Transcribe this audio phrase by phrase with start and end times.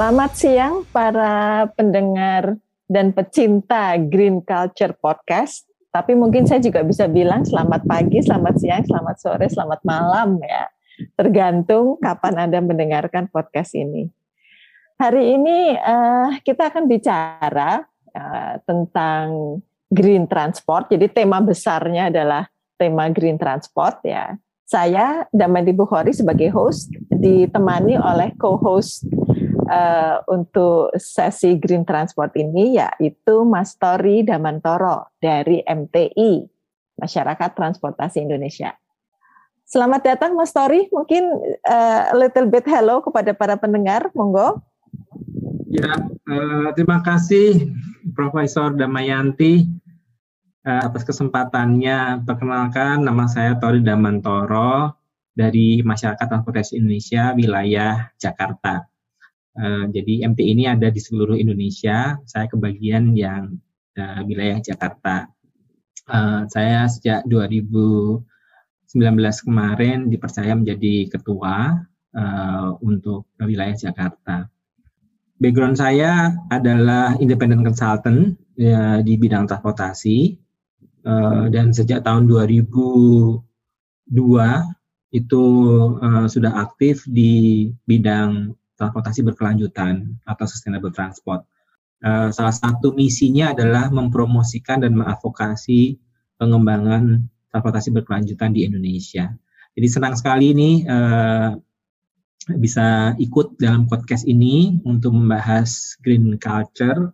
[0.00, 2.56] Selamat siang para pendengar
[2.88, 5.68] dan pecinta Green Culture Podcast.
[5.92, 10.72] Tapi mungkin saya juga bisa bilang selamat pagi, selamat siang, selamat sore, selamat malam ya.
[11.20, 14.08] Tergantung kapan Anda mendengarkan podcast ini.
[14.96, 17.84] Hari ini uh, kita akan bicara
[18.16, 19.60] uh, tentang
[19.92, 20.88] green transport.
[20.88, 22.48] Jadi tema besarnya adalah
[22.80, 24.32] tema green transport ya.
[24.64, 29.04] Saya Damandi Bukhari sebagai host ditemani oleh co-host
[29.70, 36.42] uh, untuk sesi Green Transport ini yaitu Mas Tori Damantoro dari MTI,
[36.98, 38.74] Masyarakat Transportasi Indonesia.
[39.70, 41.30] Selamat datang Mas Tori, mungkin
[41.62, 44.58] uh, a little bit hello kepada para pendengar, monggo.
[45.70, 45.94] Ya,
[46.26, 47.70] uh, terima kasih
[48.18, 49.70] Profesor Damayanti
[50.66, 52.26] uh, atas kesempatannya.
[52.26, 54.98] Perkenalkan, nama saya Tori Damantoro
[55.30, 58.89] dari Masyarakat Transportasi Indonesia, wilayah Jakarta.
[59.60, 62.16] Uh, jadi MT ini ada di seluruh Indonesia.
[62.24, 63.60] Saya kebagian yang
[64.00, 65.28] uh, wilayah Jakarta.
[66.08, 68.24] Uh, saya sejak 2019
[69.44, 71.76] kemarin dipercaya menjadi ketua
[72.16, 74.48] uh, untuk wilayah Jakarta.
[75.40, 80.36] Background saya adalah independent consultant ya, di bidang transportasi
[81.08, 83.40] uh, dan sejak tahun 2002
[85.10, 85.44] itu
[85.96, 91.44] uh, sudah aktif di bidang transportasi berkelanjutan atau sustainable transport.
[92.00, 96.00] Uh, salah satu misinya adalah mempromosikan dan mengadvokasi
[96.40, 99.28] pengembangan transportasi berkelanjutan di Indonesia.
[99.76, 101.52] Jadi senang sekali ini uh,
[102.56, 107.12] bisa ikut dalam podcast ini untuk membahas green culture.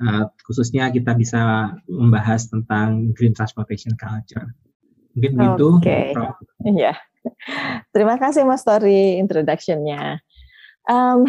[0.00, 4.48] Uh, khususnya kita bisa membahas tentang green transportation culture.
[5.14, 5.68] Mungkin begitu.
[5.78, 6.16] Oke.
[6.64, 6.96] Iya.
[7.94, 10.23] Terima kasih Mas Tori introduction-nya.
[10.84, 11.24] Um,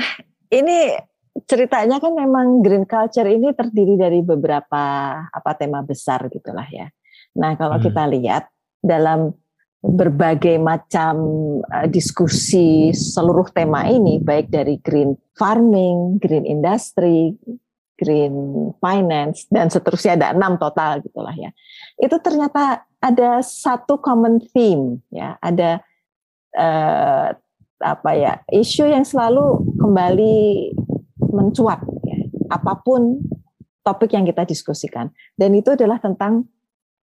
[0.51, 0.99] ini
[1.43, 4.83] ceritanya kan memang green culture ini terdiri dari beberapa
[5.27, 6.87] apa tema besar gitulah ya.
[7.35, 7.85] Nah kalau hmm.
[7.85, 8.43] kita lihat
[8.79, 9.35] dalam
[9.85, 11.15] berbagai macam
[11.61, 17.35] uh, diskusi seluruh tema ini baik dari green farming, green industry,
[17.99, 21.51] green finance dan seterusnya ada enam total gitulah ya.
[21.99, 25.83] Itu ternyata ada satu common theme ya, ada
[26.57, 27.35] uh,
[27.85, 30.35] apa ya isu yang selalu kembali
[31.29, 32.17] mencuat ya,
[32.49, 33.21] apa pun
[33.85, 35.13] topik yang kita diskusikan.
[35.37, 36.49] Dan itu adalah tentang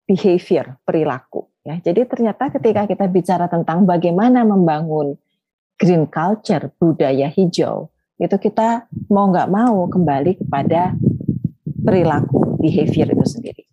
[0.02, 1.78] behavior perilaku ya.
[1.78, 5.14] Jadi ternyata ketika kita bicara tentang bagaimana membangun
[5.78, 7.90] green culture budaya hijau
[8.22, 10.94] itu kita mau nggak mau kembali kepada
[11.82, 13.64] perilaku behavior itu sendiri.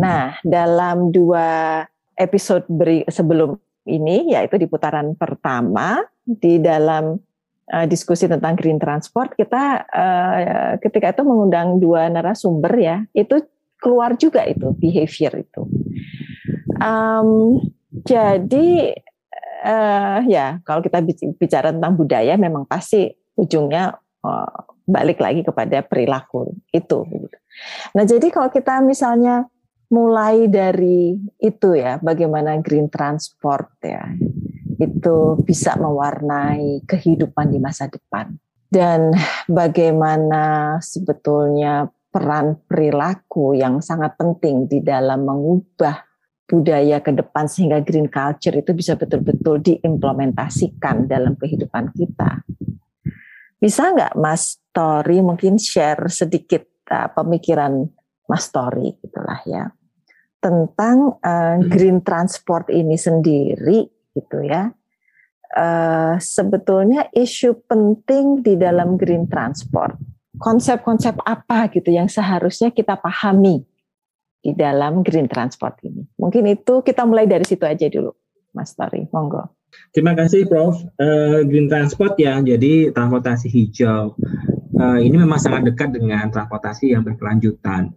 [0.00, 1.80] Nah dalam dua
[2.16, 7.18] episode beri, sebelum ini yaitu di putaran pertama di dalam
[7.72, 10.38] uh, diskusi tentang green transport kita uh,
[10.78, 13.42] ketika itu mengundang dua narasumber ya itu
[13.82, 15.62] keluar juga itu behavior itu.
[16.78, 17.58] Um,
[18.06, 18.94] jadi
[19.66, 21.02] uh, ya kalau kita
[21.34, 27.02] bicara tentang budaya memang pasti ujungnya uh, balik lagi kepada perilaku itu.
[27.98, 29.50] Nah jadi kalau kita misalnya
[29.92, 34.08] mulai dari itu ya bagaimana green transport ya
[34.82, 38.34] itu bisa mewarnai kehidupan di masa depan
[38.72, 39.12] dan
[39.44, 46.08] bagaimana sebetulnya peran perilaku yang sangat penting di dalam mengubah
[46.48, 52.44] budaya ke depan sehingga green culture itu bisa betul-betul diimplementasikan dalam kehidupan kita.
[53.56, 57.88] Bisa nggak Mas Tori mungkin share sedikit uh, pemikiran
[58.28, 59.68] Mas Tori itulah ya
[60.42, 64.72] tentang uh, green transport ini sendiri gitu ya.
[65.52, 70.00] Uh, sebetulnya isu penting di dalam green transport.
[70.40, 73.60] Konsep-konsep apa gitu yang seharusnya kita pahami
[74.42, 76.08] di dalam green transport ini.
[76.16, 78.16] Mungkin itu kita mulai dari situ aja dulu,
[78.56, 79.06] Mas Tori.
[79.12, 79.54] Monggo.
[79.92, 80.76] Terima kasih, Prof.
[81.00, 84.16] Uh, green transport ya, jadi transportasi hijau.
[84.72, 87.92] Uh, ini memang sangat dekat dengan transportasi yang berkelanjutan.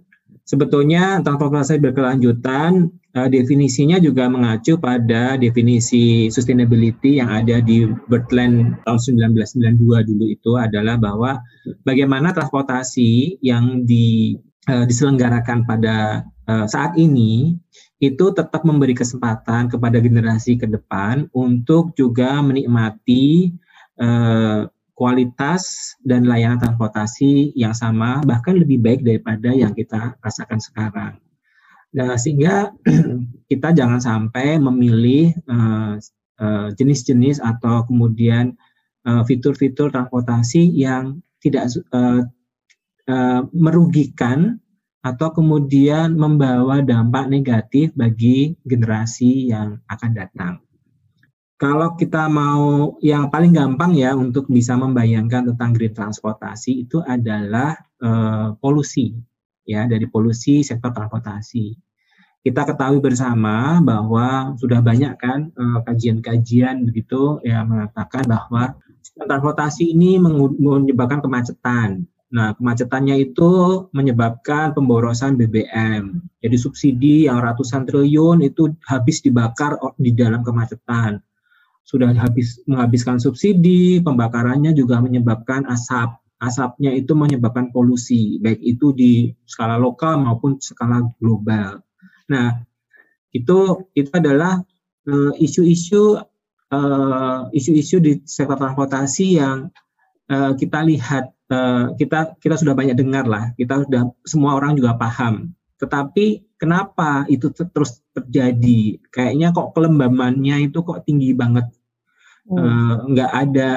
[0.45, 8.99] Sebetulnya transportasi berkelanjutan uh, definisinya juga mengacu pada definisi sustainability yang ada di Birdland tahun
[9.33, 11.41] 1992 dulu itu adalah bahwa
[11.81, 14.37] bagaimana transportasi yang di,
[14.69, 17.57] uh, diselenggarakan pada uh, saat ini
[17.97, 23.49] itu tetap memberi kesempatan kepada generasi ke depan untuk juga menikmati
[24.95, 31.13] kualitas dan layanan transportasi yang sama bahkan lebih baik daripada yang kita rasakan sekarang.
[31.95, 32.71] Nah, sehingga
[33.51, 35.99] kita jangan sampai memilih uh,
[36.39, 38.55] uh, jenis-jenis atau kemudian
[39.05, 42.25] fitur-fitur uh, transportasi yang tidak uh,
[43.05, 44.57] uh, merugikan
[45.05, 50.64] atau kemudian membawa dampak negatif bagi generasi yang akan datang.
[51.55, 57.79] Kalau kita mau yang paling gampang ya untuk bisa membayangkan tentang green transportasi itu adalah
[58.03, 59.15] uh, polusi
[59.63, 61.71] ya dari polusi sektor transportasi.
[62.45, 65.49] Kita ketahui bersama bahwa sudah banyak kan
[65.87, 68.75] kajian-kajian uh, begitu yang mengatakan bahwa
[69.15, 70.19] transportasi ini
[70.59, 72.05] menyebabkan kemacetan
[72.35, 73.51] Nah, kemacetannya itu
[73.95, 76.19] menyebabkan pemborosan BBM.
[76.43, 81.23] Jadi subsidi yang ratusan triliun itu habis dibakar di dalam kemacetan.
[81.85, 86.17] Sudah habis menghabiskan subsidi, pembakarannya juga menyebabkan asap.
[86.41, 91.79] Asapnya itu menyebabkan polusi, baik itu di skala lokal maupun skala global.
[92.27, 92.59] Nah,
[93.31, 94.59] itu itu adalah
[95.07, 96.19] eh, isu-isu
[96.71, 99.69] uh, isu-isu di sektor transportasi yang
[100.31, 104.97] uh, kita lihat uh, kita kita sudah banyak dengar lah, kita sudah semua orang juga
[104.97, 105.53] paham.
[105.75, 108.99] Tetapi kenapa itu terus terjadi?
[109.11, 111.67] Kayaknya kok kelembamannya itu kok tinggi banget,
[112.47, 113.11] hmm.
[113.11, 113.71] nggak ada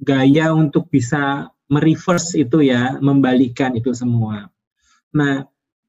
[0.00, 4.50] gaya untuk bisa mereverse itu ya, membalikan itu semua.
[5.14, 5.46] Nah,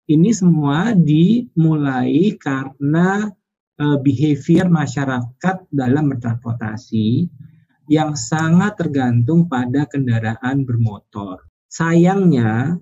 [0.09, 3.29] ini semua dimulai karena
[3.79, 7.29] uh, behavior masyarakat dalam bertransportasi
[7.89, 11.47] yang sangat tergantung pada kendaraan bermotor.
[11.71, 12.77] Sayangnya,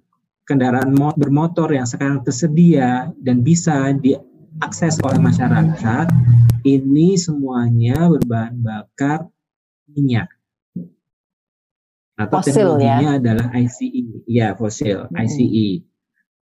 [0.50, 6.10] kendaraan bermotor yang sekarang tersedia dan bisa diakses oleh masyarakat,
[6.66, 9.30] ini semuanya berbahan bakar
[9.94, 10.26] minyak.
[12.18, 13.20] Atau fosil teknologinya ya?
[13.22, 15.22] adalah ICE, ya fosil, hmm.
[15.22, 15.68] ICE,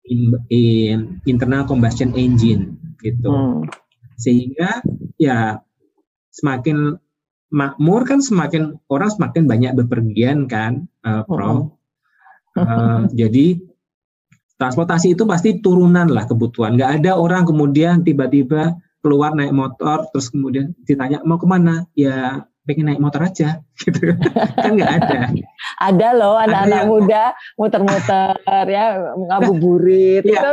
[0.07, 0.19] in,
[0.53, 3.33] in, internal combustion engine, gitu.
[3.33, 3.65] Hmm.
[4.15, 4.85] Sehingga
[5.17, 5.57] ya
[6.31, 7.01] semakin
[7.49, 11.73] makmur kan semakin orang semakin banyak bepergian kan, uh, Prof.
[12.57, 13.66] Uh, jadi
[14.57, 16.77] transportasi itu pasti turunan lah kebutuhan.
[16.77, 21.85] Nggak ada orang kemudian tiba-tiba keluar naik motor terus kemudian ditanya mau ke mana?
[21.93, 24.11] Ya pengen naik motor aja gitu
[24.59, 25.31] kan nggak ada
[25.79, 28.35] ada loh anak-anak muda muter-muter
[28.67, 30.35] ya ngabuburit ya.
[30.35, 30.51] gitu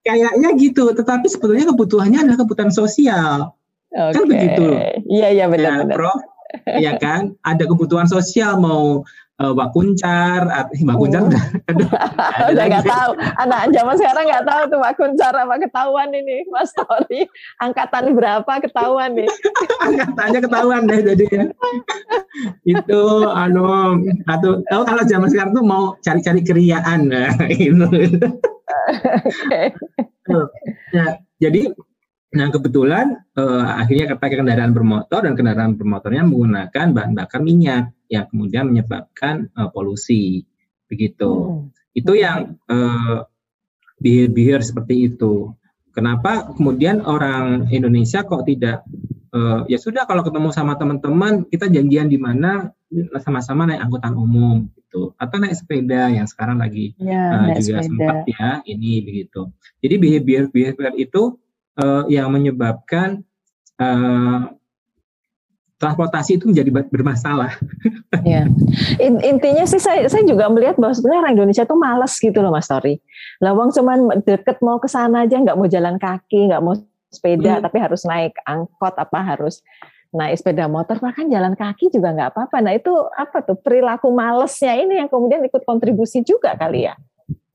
[0.00, 3.52] kayaknya gitu tetapi sebetulnya kebutuhannya adalah kebutuhan sosial
[3.88, 4.14] Okay.
[4.14, 4.64] Kan begitu.
[5.08, 6.20] Iya iya benar ya, Prof.
[6.68, 7.32] Iya kan?
[7.44, 9.04] Ada kebutuhan sosial mau
[9.38, 10.50] uh, wakuncar,
[10.82, 11.30] wakuncar oh.
[11.30, 11.44] udah,
[12.52, 13.10] udah nggak tahu.
[13.38, 17.26] Anak zaman sekarang nggak tahu tuh wakuncar apa ketahuan ini, Mas Tori.
[17.62, 19.30] Angkatan berapa ketahuan nih?
[19.86, 21.26] Angkatannya ketahuan deh jadi.
[22.62, 23.02] itu
[23.34, 23.98] anu
[24.30, 27.88] atau tahu kalau zaman sekarang tuh mau cari-cari keriaan nah, itu.
[29.42, 29.74] okay.
[30.94, 31.72] Ya, jadi
[32.28, 38.28] Nah kebetulan uh, akhirnya pakai kendaraan bermotor dan kendaraan bermotornya menggunakan bahan bakar minyak yang
[38.28, 40.44] kemudian menyebabkan uh, polusi
[40.92, 41.30] begitu.
[41.32, 41.96] Hmm.
[41.96, 43.24] Itu yang uh,
[43.96, 45.56] behavior seperti itu.
[45.96, 48.84] Kenapa kemudian orang Indonesia kok tidak
[49.32, 52.70] uh, ya sudah kalau ketemu sama teman-teman kita janjian di mana
[53.20, 57.88] sama-sama naik angkutan umum gitu atau naik sepeda yang sekarang lagi ya, uh, juga sepeda.
[57.88, 59.48] sempat ya ini begitu.
[59.80, 61.40] Jadi behavior behavior itu
[61.78, 63.22] uh, yang menyebabkan
[63.78, 64.50] uh,
[65.78, 67.54] transportasi itu menjadi bermasalah.
[68.26, 68.44] Ya.
[69.00, 72.66] Intinya sih saya, saya juga melihat bahwa sebenarnya orang Indonesia itu malas gitu loh Mas
[72.66, 72.98] Tori.
[73.38, 76.74] Lawang cuman deket mau ke sana aja nggak mau jalan kaki, nggak mau
[77.08, 77.64] sepeda, hmm.
[77.68, 79.60] tapi harus naik angkot apa harus
[80.08, 82.56] naik sepeda motor bahkan jalan kaki juga nggak apa-apa.
[82.64, 86.96] Nah itu apa tuh perilaku malesnya ini yang kemudian ikut kontribusi juga kali ya?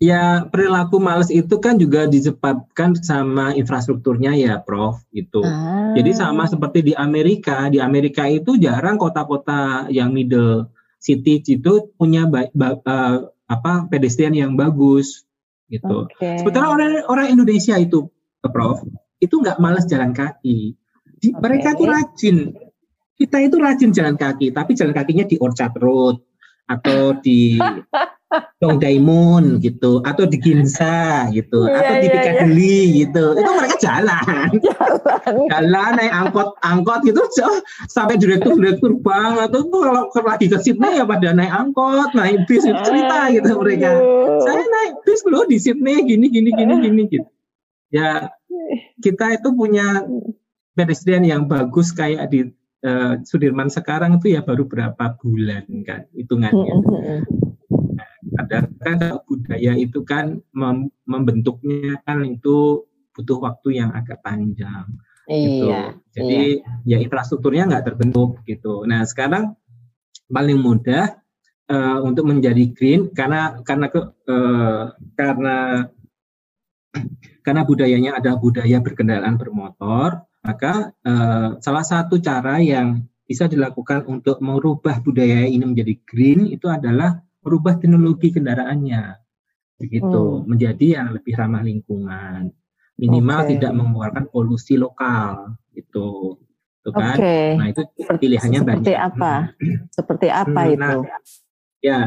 [0.03, 4.99] Ya perilaku males itu kan juga disebabkan sama infrastrukturnya ya, Prof.
[5.15, 5.39] Itu.
[5.39, 5.95] Ah.
[5.95, 7.71] Jadi sama seperti di Amerika.
[7.71, 10.67] Di Amerika itu jarang kota-kota yang middle
[10.99, 15.23] city itu punya ba ba uh, apa pedestrian yang bagus
[15.71, 16.11] gitu.
[16.11, 16.43] Okay.
[16.43, 18.11] Sementara orang orang Indonesia itu,
[18.43, 18.83] Prof,
[19.23, 20.75] itu nggak males jalan kaki.
[21.15, 21.39] Di, okay.
[21.39, 22.37] Mereka itu rajin.
[23.15, 26.19] Kita itu rajin jalan kaki, tapi jalan kakinya di Orchard Road
[26.67, 27.55] atau di
[28.61, 32.97] Dong Daimon gitu atau di Ginza gitu yeah, atau di yeah, Piccadilly yeah.
[33.05, 33.25] gitu.
[33.37, 34.49] Itu mereka jalan.
[34.63, 37.21] Jalan, jalan naik angkot angkot gitu
[37.89, 39.53] sampai direktur direktur banget.
[39.53, 43.91] Tuh kalau lagi ke Sydney ya pada naik angkot naik bis itu cerita gitu mereka.
[44.43, 47.29] saya naik bis loh di Sydney gini gini gini gini gitu.
[47.93, 48.33] Ya
[49.01, 50.01] kita itu punya
[50.73, 52.49] pedestrian yang bagus kayak di
[52.83, 56.73] uh, Sudirman sekarang itu ya baru berapa bulan kan hitungannya
[58.39, 58.97] ada kan
[59.27, 64.89] budaya itu kan mem membentuknya kan itu butuh waktu yang agak panjang
[65.29, 65.69] gitu.
[65.69, 65.81] iya.
[66.13, 66.41] Jadi
[66.85, 66.97] iya.
[66.99, 68.83] ya infrastrukturnya nggak terbentuk gitu.
[68.83, 69.55] Nah sekarang
[70.27, 71.19] paling mudah
[71.69, 75.87] uh, untuk menjadi green karena karena ke, uh, karena
[77.43, 84.37] karena budayanya ada budaya berkendaraan bermotor, maka uh, salah satu cara yang bisa dilakukan untuk
[84.43, 89.19] merubah budaya ini menjadi green itu adalah merubah teknologi kendaraannya.
[89.83, 90.21] Begitu.
[90.39, 90.47] Hmm.
[90.47, 92.49] menjadi yang lebih ramah lingkungan.
[92.95, 93.49] Minimal okay.
[93.57, 95.59] tidak mengeluarkan polusi lokal.
[95.75, 96.39] Itu
[96.83, 97.15] itu kan?
[97.15, 97.55] Okay.
[97.55, 98.83] nah itu pilihannya seperti banyak.
[98.83, 99.33] seperti apa?
[99.87, 100.79] Seperti apa hmm, itu?
[100.79, 100.93] nah,
[101.79, 101.99] ya.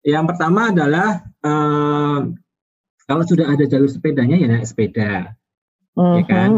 [0.00, 1.08] Yang pertama adalah
[1.44, 2.18] eh,
[3.04, 5.34] kalau sudah ada jalur sepedanya ya naik sepeda.
[5.98, 6.16] Mm-hmm.
[6.16, 6.50] ya kan?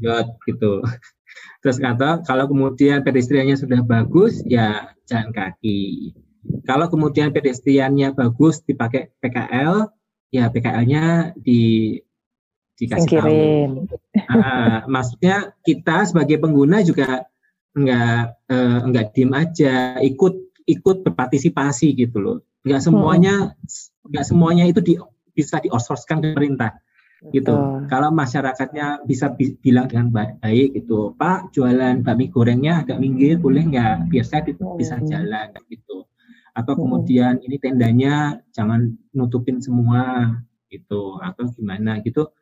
[0.00, 0.72] Jod, gitu.
[1.62, 6.16] Terus kata kalau kemudian pedestriannya sudah bagus ya jalan kaki
[6.66, 9.88] kalau kemudian pedestriannya bagus dipakai PKL
[10.34, 11.96] ya PKL-nya di
[12.76, 13.88] dikasih Singkirin.
[13.88, 14.36] tahu.
[14.36, 17.24] Uh, maksudnya kita sebagai pengguna juga
[17.72, 20.34] enggak uh, enggak diem aja, ikut
[20.68, 22.38] ikut berpartisipasi gitu loh.
[22.66, 24.06] Enggak semuanya hmm.
[24.12, 24.94] enggak semuanya itu di,
[25.32, 26.76] bisa diososkan ke pemerintah
[27.32, 27.54] gitu.
[27.54, 27.88] Betul.
[27.88, 33.64] Kalau masyarakatnya bisa bi bilang dengan baik gitu, Pak jualan bakmi gorengnya agak minggir boleh
[33.72, 34.12] nggak?
[34.12, 34.76] Biar saya hmm.
[34.76, 36.04] bisa jalan gitu.
[36.56, 40.32] Atau kemudian ini tendanya jangan nutupin semua
[40.72, 42.32] gitu atau gimana gitu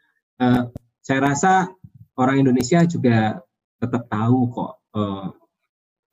[0.40, 0.71] uh,
[1.04, 1.68] saya rasa
[2.16, 3.42] orang Indonesia juga
[3.76, 5.28] tetap tahu kok uh,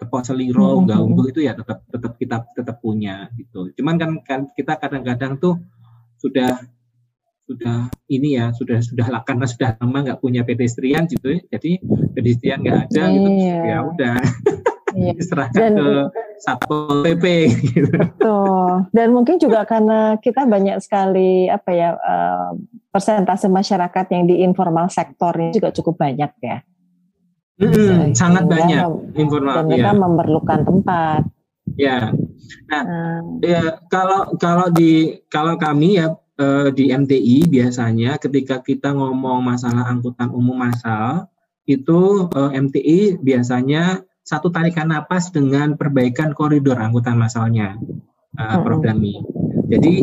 [0.01, 3.70] tepok seliro, gaunggu itu ya tetap tetap kita tetap punya gitu.
[3.77, 5.62] Cuman kan, kan kita kadang-kadang tuh
[6.17, 6.58] sudah
[7.46, 11.41] sudah ini ya sudah sudah karena sudah lama nggak punya pedestrian gitu ya.
[11.51, 11.84] jadi
[12.15, 13.60] pedestrian nggak ada gitu iya.
[13.60, 14.17] ya udah
[14.96, 15.12] iya.
[15.20, 15.88] diserahkan ke
[16.41, 17.25] satpol pp
[17.69, 17.93] gitu.
[17.93, 22.57] betul dan mungkin juga karena kita banyak sekali apa ya uh,
[22.91, 26.57] persentase masyarakat yang di informal sektor ini juga cukup banyak ya.
[27.62, 28.83] Hmm, sangat banyak
[29.15, 29.63] informal.
[29.63, 29.98] Dan mereka ya.
[29.98, 31.21] memerlukan tempat.
[31.79, 32.00] Ya.
[32.67, 33.39] Nah, hmm.
[33.45, 39.88] ya kalau kalau di kalau kami ya eh, di MTI biasanya ketika kita ngomong masalah
[39.88, 41.31] angkutan umum massal
[41.63, 47.75] itu eh, MTI biasanya satu tarikan napas dengan perbaikan koridor angkutan massalnya,
[48.39, 48.63] uh, hmm.
[48.63, 48.79] Prof.
[48.79, 49.19] Dami.
[49.67, 50.00] Jadi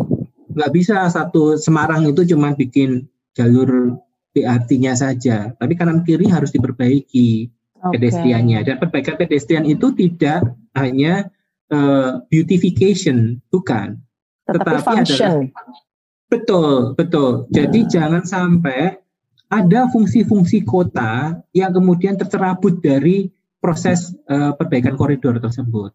[0.53, 3.97] nggak bisa satu Semarang itu cuma bikin jalur
[4.37, 7.49] BRT-nya saja, tapi kanan kiri harus diperbaiki
[7.81, 7.93] okay.
[7.97, 8.61] pedestriannya.
[8.69, 10.45] Dan perbaikan pedestrian itu tidak
[10.77, 11.33] hanya
[11.73, 13.97] uh, beautification, bukan,
[14.45, 15.49] tetapi, tetapi function.
[15.49, 15.81] adalah
[16.29, 16.71] betul,
[17.01, 17.31] betul.
[17.49, 17.91] Jadi hmm.
[17.91, 19.01] jangan sampai
[19.49, 25.91] ada fungsi-fungsi kota yang kemudian tercerabut dari proses uh, perbaikan koridor tersebut.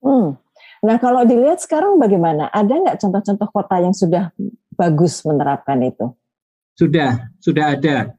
[0.00, 0.36] Hmm.
[0.84, 2.48] Nah kalau dilihat sekarang bagaimana?
[2.52, 4.32] Ada nggak contoh-contoh kota yang sudah
[4.76, 6.12] bagus menerapkan itu?
[6.76, 8.12] Sudah, sudah ada.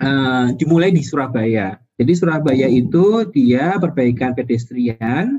[0.00, 1.78] Uh, dimulai di Surabaya.
[1.94, 5.38] Jadi Surabaya itu dia perbaikan pedestrian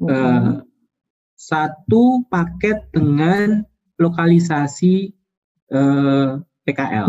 [0.00, 0.08] -hmm.
[0.08, 0.64] uh,
[1.36, 3.64] satu paket dengan
[4.00, 5.12] lokalisasi
[5.72, 7.08] uh, PKL.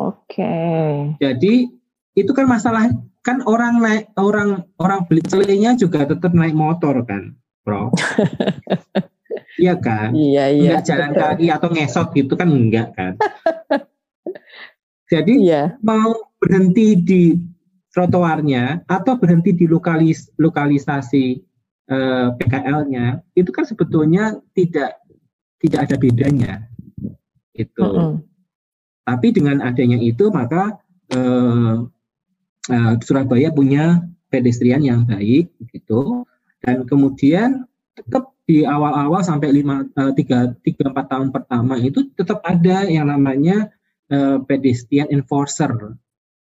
[0.00, 0.40] Oke.
[0.40, 0.90] Okay.
[1.20, 1.68] Jadi
[2.16, 2.88] itu kan masalah
[3.20, 7.36] kan orang naik orang orang beli celenya juga tetap naik motor kan.
[7.60, 7.92] Bro.
[9.62, 10.16] iya kan?
[10.16, 10.80] Iya, iya.
[10.80, 13.12] Enggak jalan kaki atau ngesot gitu kan enggak kan?
[15.12, 15.76] Jadi iya.
[15.84, 17.22] mau berhenti di
[17.90, 21.24] trotoarnya atau berhenti di lokalis lokalisasi
[21.90, 24.96] eh, PKL-nya itu kan sebetulnya tidak
[25.60, 26.52] tidak ada bedanya
[27.52, 27.84] itu.
[27.84, 28.12] Mm -hmm.
[29.04, 30.78] Tapi dengan adanya itu maka
[31.10, 31.74] eh,
[32.70, 36.24] eh, Surabaya punya pedestrian yang baik gitu
[36.62, 37.66] dan kemudian
[37.98, 43.10] tetap di awal-awal sampai lima eh, tiga tiga empat tahun pertama itu tetap ada yang
[43.10, 43.70] namanya
[44.10, 45.70] uh, pedestrian enforcer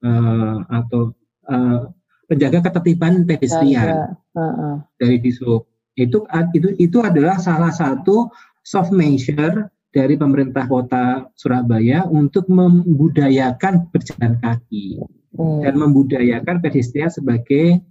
[0.02, 1.14] uh, atau
[1.48, 1.94] uh,
[2.26, 4.76] penjaga ketertiban pedestrian uh, uh.
[4.98, 8.32] dari disub itu itu itu adalah salah satu
[8.64, 15.02] soft measure dari pemerintah kota Surabaya untuk membudayakan berjalan kaki
[15.34, 15.66] hmm.
[15.66, 17.82] dan membudayakan pedestrian sebagai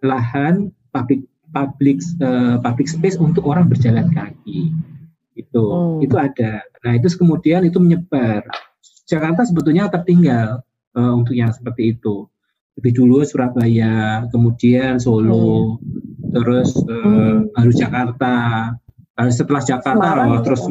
[0.00, 4.70] lahan public public uh, public space untuk orang berjalan kaki.
[5.34, 6.06] Itu hmm.
[6.06, 6.62] itu ada.
[6.86, 8.46] Nah itu kemudian itu menyebar.
[9.10, 10.62] Jakarta sebetulnya tertinggal
[10.94, 12.30] uh, untuk yang seperti itu.
[12.78, 16.30] Lebih dulu Surabaya kemudian Solo hmm.
[16.30, 18.34] terus uh, baru Jakarta.
[19.18, 20.62] Uh, setelah Jakarta Semarang, loh, terus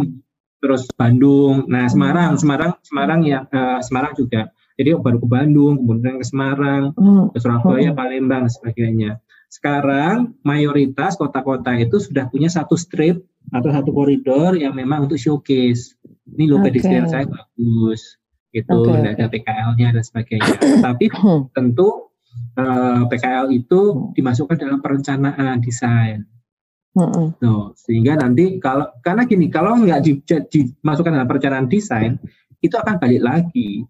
[0.60, 6.20] terus Bandung nah Semarang Semarang Semarang ya uh, Semarang juga jadi baru ke Bandung kemudian
[6.20, 7.36] ke Semarang hmm.
[7.36, 7.98] ke Surabaya hmm.
[7.98, 15.10] Palembang sebagainya sekarang mayoritas kota-kota itu sudah punya satu strip atau satu koridor yang memang
[15.10, 15.98] untuk showcase.
[16.30, 16.70] Ini loh okay.
[16.70, 18.22] pedestrian saya bagus,
[18.54, 19.18] itu okay.
[19.18, 20.54] ada PKL-nya dan sebagainya.
[20.86, 21.10] Tapi
[21.58, 22.14] tentu
[22.54, 26.30] uh, eh, PKL itu dimasukkan dalam perencanaan desain.
[26.98, 27.28] Mm-hmm.
[27.46, 32.18] No, sehingga nanti kalau karena gini kalau nggak di, dimasukkan dalam perencanaan desain
[32.60, 33.86] itu akan balik lagi.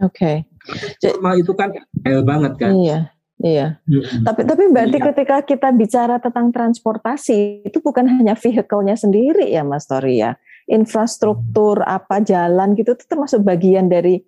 [0.00, 0.48] Oke.
[0.48, 1.10] Okay.
[1.12, 1.68] Normal itu kan
[2.08, 2.72] hal banget kan.
[2.72, 2.98] Iya.
[3.42, 3.66] Iya.
[3.84, 4.24] Mm-hmm.
[4.24, 5.06] Tapi tapi berarti iya.
[5.12, 10.38] ketika kita bicara tentang transportasi itu bukan hanya vehicle-nya sendiri ya Mas Tori ya.
[10.70, 14.22] Infrastruktur apa jalan gitu itu termasuk bagian dari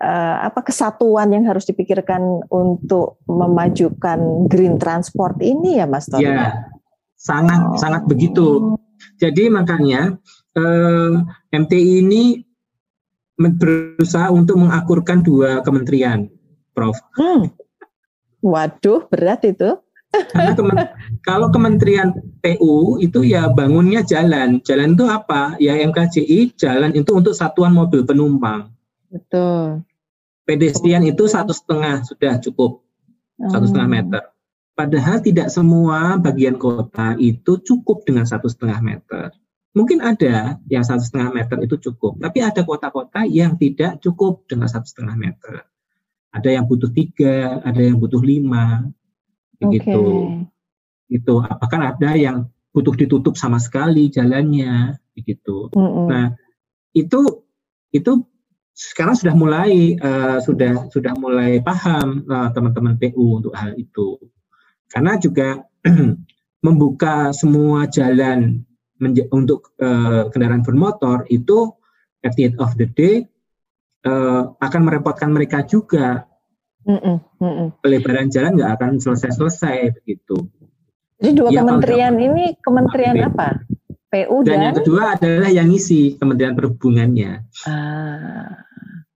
[0.00, 6.26] uh, apa kesatuan yang harus dipikirkan untuk memajukan green transport ini ya Mas Tori.
[6.26, 6.77] Iya
[7.18, 7.76] sangat oh.
[7.76, 8.78] sangat begitu.
[9.18, 10.16] Jadi makanya
[10.54, 11.12] eh,
[11.50, 12.46] MTI ini
[13.38, 16.30] berusaha untuk mengakurkan dua kementerian,
[16.74, 16.98] Prof.
[17.14, 17.50] Hmm.
[18.42, 19.78] Waduh, berat itu.
[20.08, 20.76] Karena kemen,
[21.28, 24.58] kalau Kementerian PU itu ya bangunnya jalan.
[24.64, 25.54] Jalan itu apa?
[25.60, 28.72] Ya MKCI jalan itu untuk satuan mobil penumpang.
[29.12, 29.84] Betul.
[30.48, 32.80] Pedestrian itu satu setengah sudah cukup,
[33.36, 33.98] satu setengah hmm.
[34.00, 34.22] meter.
[34.78, 39.34] Padahal tidak semua bagian kota itu cukup dengan satu setengah meter.
[39.74, 44.70] Mungkin ada yang satu setengah meter itu cukup, tapi ada kota-kota yang tidak cukup dengan
[44.70, 45.66] satu setengah meter.
[46.30, 48.86] Ada yang butuh tiga, ada yang butuh lima,
[49.58, 49.98] begitu.
[49.98, 51.18] Okay.
[51.18, 55.74] Itu apakah ada yang butuh ditutup sama sekali jalannya, begitu.
[55.74, 56.06] Mm -hmm.
[56.06, 56.26] Nah
[56.94, 57.42] itu
[57.90, 58.22] itu
[58.78, 64.22] sekarang sudah mulai uh, sudah sudah mulai paham eh, teman-teman uh, PU untuk hal itu
[64.88, 65.62] karena juga
[66.66, 68.66] membuka semua jalan
[69.30, 71.70] untuk uh, kendaraan bermotor itu
[72.26, 73.22] at the end of the day
[74.02, 76.26] uh, akan merepotkan mereka juga.
[76.82, 77.68] Mm -mm, mm -mm.
[77.84, 80.50] Pelebaran jalan nggak akan selesai-selesai begitu.
[81.18, 83.62] Jadi dua ya, kementerian ini kementerian apa?
[84.08, 87.44] PU dan, dan yang kedua adalah yang ngisi Kementerian Perhubungannya.
[87.68, 88.64] Ah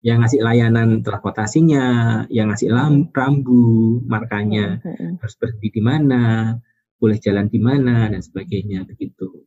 [0.03, 1.87] yang ngasih layanan transportasinya,
[2.27, 5.23] yang ngasih lam, rambu, markanya hmm.
[5.23, 6.59] harus berhenti di mana,
[6.99, 9.47] boleh jalan di mana dan sebagainya begitu.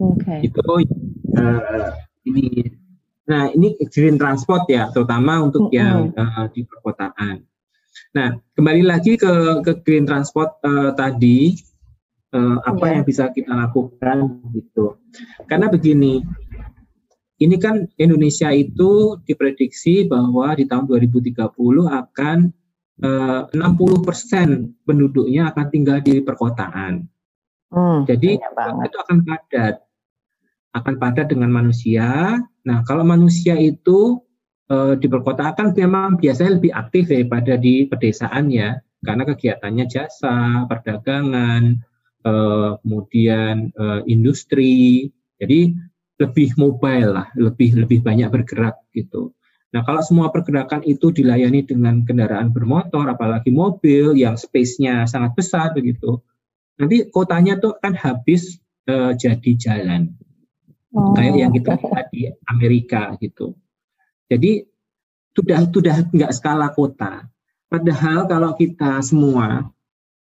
[0.00, 0.48] Okay.
[0.48, 0.82] Itu uh,
[2.24, 2.76] ini.
[3.28, 5.76] Nah ini green transport ya, terutama untuk hmm.
[5.76, 7.44] yang uh, di perkotaan.
[8.16, 11.54] Nah kembali lagi ke ke green transport uh, tadi,
[12.32, 12.92] uh, apa yeah.
[12.96, 14.96] yang bisa kita lakukan gitu.
[15.44, 16.24] Karena begini,
[17.40, 21.40] ini kan Indonesia itu diprediksi bahwa di tahun 2030
[21.88, 22.38] akan
[23.00, 27.08] eh, 60 persen penduduknya akan tinggal di perkotaan.
[27.70, 29.80] Hmm, Jadi itu akan padat,
[30.76, 32.36] akan padat dengan manusia.
[32.66, 34.20] Nah kalau manusia itu
[34.68, 40.68] eh, di perkotaan kan memang biasanya lebih aktif daripada di pedesaan ya, karena kegiatannya jasa,
[40.68, 41.80] perdagangan,
[42.20, 45.08] eh, kemudian eh, industri.
[45.40, 45.72] Jadi
[46.20, 49.32] lebih mobile lah, lebih lebih banyak bergerak gitu.
[49.70, 55.72] Nah, kalau semua pergerakan itu dilayani dengan kendaraan bermotor, apalagi mobil yang space-nya sangat besar
[55.72, 56.20] begitu,
[56.76, 58.58] nanti kotanya tuh akan habis
[58.90, 60.12] uh, jadi jalan.
[60.90, 61.14] Oh.
[61.14, 63.54] Kayak yang kita lihat di Amerika gitu.
[64.26, 64.66] Jadi
[65.32, 67.30] sudah sudah nggak skala kota.
[67.70, 69.70] Padahal kalau kita semua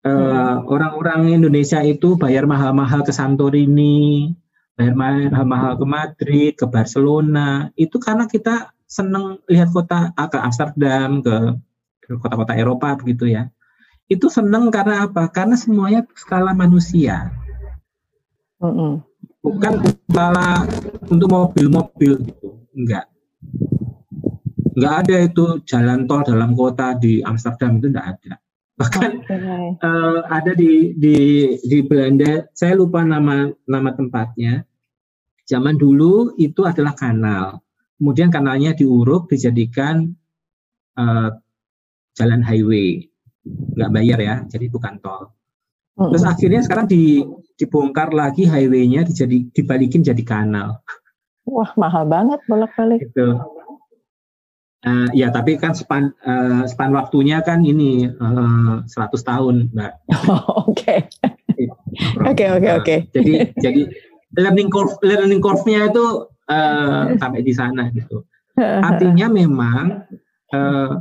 [0.02, 4.34] uh, orang-orang Indonesia itu bayar mahal-mahal ke Santorini,
[4.76, 11.56] mahal-mahal ke Madrid, ke Barcelona, itu karena kita seneng lihat kota ke Amsterdam, ke
[12.20, 13.48] kota-kota Eropa begitu ya.
[14.06, 15.32] Itu seneng karena apa?
[15.32, 17.32] Karena semuanya skala manusia.
[18.62, 18.92] Mm -hmm.
[19.42, 19.72] Bukan
[20.12, 20.68] skala
[21.10, 23.08] untuk mobil-mobil gitu, enggak.
[24.76, 28.34] Enggak ada itu jalan tol dalam kota di Amsterdam itu enggak ada
[28.76, 29.80] bahkan okay.
[29.80, 31.16] uh, ada di di
[31.64, 32.46] di Belanda.
[32.52, 34.64] Saya lupa nama nama tempatnya.
[35.46, 37.60] Zaman dulu itu adalah kanal.
[37.96, 40.12] Kemudian kanalnya diuruk dijadikan
[41.00, 41.30] uh,
[42.14, 43.08] jalan highway.
[43.46, 45.36] Nggak bayar ya jadi bukan tol
[45.96, 47.24] terus akhirnya sekarang di,
[47.56, 50.84] dibongkar lagi highwaynya dijadi dibalikin jadi kanal.
[51.48, 53.00] Wah mahal banget bolak-balik.
[53.00, 53.40] Itu
[54.86, 59.92] Uh, ya, tapi kan span uh, span waktunya kan ini uh, 100 tahun, Mbak.
[60.70, 61.10] Oke.
[62.22, 62.96] Oke, oke, oke.
[63.10, 63.82] Jadi jadi
[64.36, 68.28] learning curve learning curve-nya itu uh, sampai di sana gitu.
[68.56, 70.04] Artinya memang
[70.52, 70.92] uh,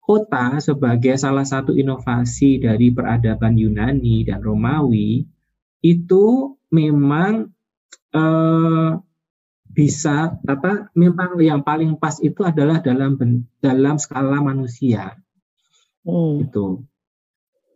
[0.00, 5.24] kota sebagai salah satu inovasi dari peradaban Yunani dan Romawi
[5.80, 7.48] itu memang
[8.12, 8.92] uh,
[9.70, 13.14] bisa apa memang yang paling pas itu adalah dalam
[13.62, 15.14] dalam skala manusia
[16.02, 16.46] hmm.
[16.50, 16.82] itu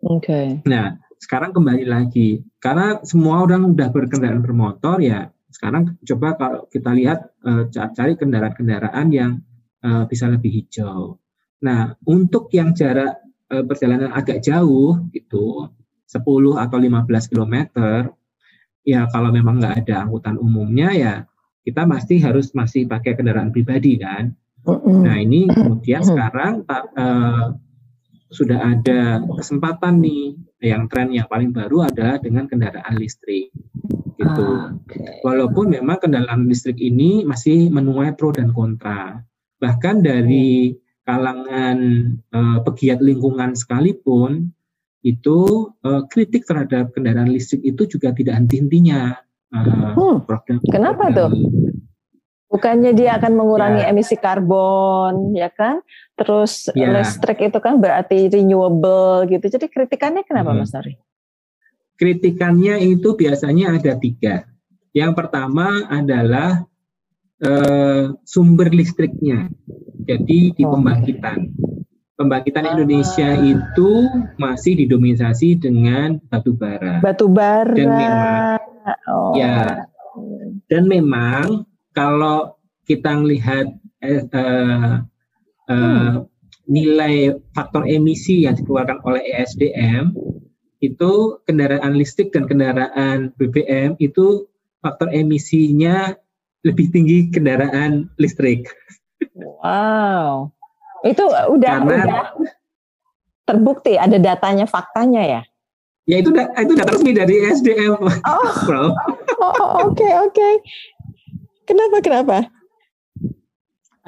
[0.03, 0.59] oke okay.
[0.67, 6.91] nah sekarang kembali lagi karena semua orang udah berkendaraan bermotor ya sekarang coba kalau kita
[6.91, 9.39] lihat uh, cari kendaraan-kendaraan yang
[9.87, 11.23] uh, bisa lebih hijau
[11.63, 13.23] nah untuk yang jarak
[13.55, 15.71] uh, perjalanan agak jauh gitu
[16.11, 16.21] 10
[16.59, 18.11] atau 15 kilometer
[18.85, 21.15] ya kalau memang nggak ada angkutan umumnya ya
[21.65, 24.37] kita pasti harus masih pakai kendaraan pribadi kan.
[24.65, 27.57] Nah ini kemudian sekarang uh,
[28.33, 33.53] sudah ada kesempatan nih yang tren yang paling baru adalah dengan kendaraan listrik
[34.17, 34.49] gitu.
[34.49, 35.21] Ah, okay.
[35.23, 39.21] Walaupun memang kendaraan listrik ini masih menuai pro dan kontra.
[39.61, 40.75] Bahkan dari
[41.05, 41.79] kalangan
[42.33, 44.51] uh, pegiat lingkungan sekalipun
[45.05, 49.21] itu uh, kritik terhadap kendaraan listrik itu juga tidak henti-hentinya.
[49.55, 50.67] Uh, hmm.
[50.67, 51.31] Kenapa tuh?
[52.51, 53.91] Bukannya dia akan mengurangi ya.
[53.91, 55.83] emisi karbon, ya kan?
[56.19, 56.91] Terus ya.
[56.91, 59.47] listrik itu kan berarti renewable gitu.
[59.47, 60.59] Jadi kritikannya kenapa, hmm.
[60.63, 60.95] Mas Nari?
[61.95, 64.47] Kritikannya itu biasanya ada tiga.
[64.95, 66.67] Yang pertama adalah
[67.43, 69.51] uh, sumber listriknya.
[70.07, 70.79] Jadi di oh.
[70.79, 71.39] pembangkitan.
[72.15, 73.91] Pembangkitan Indonesia itu
[74.39, 77.03] masih didominasi dengan batu bara.
[77.03, 77.75] Batu bara.
[77.75, 78.59] Dan memang,
[79.11, 79.35] oh.
[79.35, 79.83] ya,
[80.71, 82.55] dan memang kalau
[82.87, 83.67] kita melihat
[83.99, 85.03] eh, uh,
[85.67, 86.31] uh, hmm.
[86.71, 90.15] nilai faktor emisi yang dikeluarkan oleh ESDM
[90.85, 94.47] itu kendaraan listrik dan kendaraan BBM itu
[94.85, 96.13] faktor emisinya
[96.65, 98.69] lebih tinggi kendaraan listrik.
[99.37, 100.53] Wow,
[101.05, 102.23] itu udah Karena, udah
[103.45, 105.43] terbukti ada datanya faktanya ya?
[106.05, 108.01] Ya itu itu data resmi dari SDM.
[109.45, 110.33] Oh, oh oke okay, oke.
[110.33, 110.55] Okay.
[111.69, 112.37] Kenapa kenapa?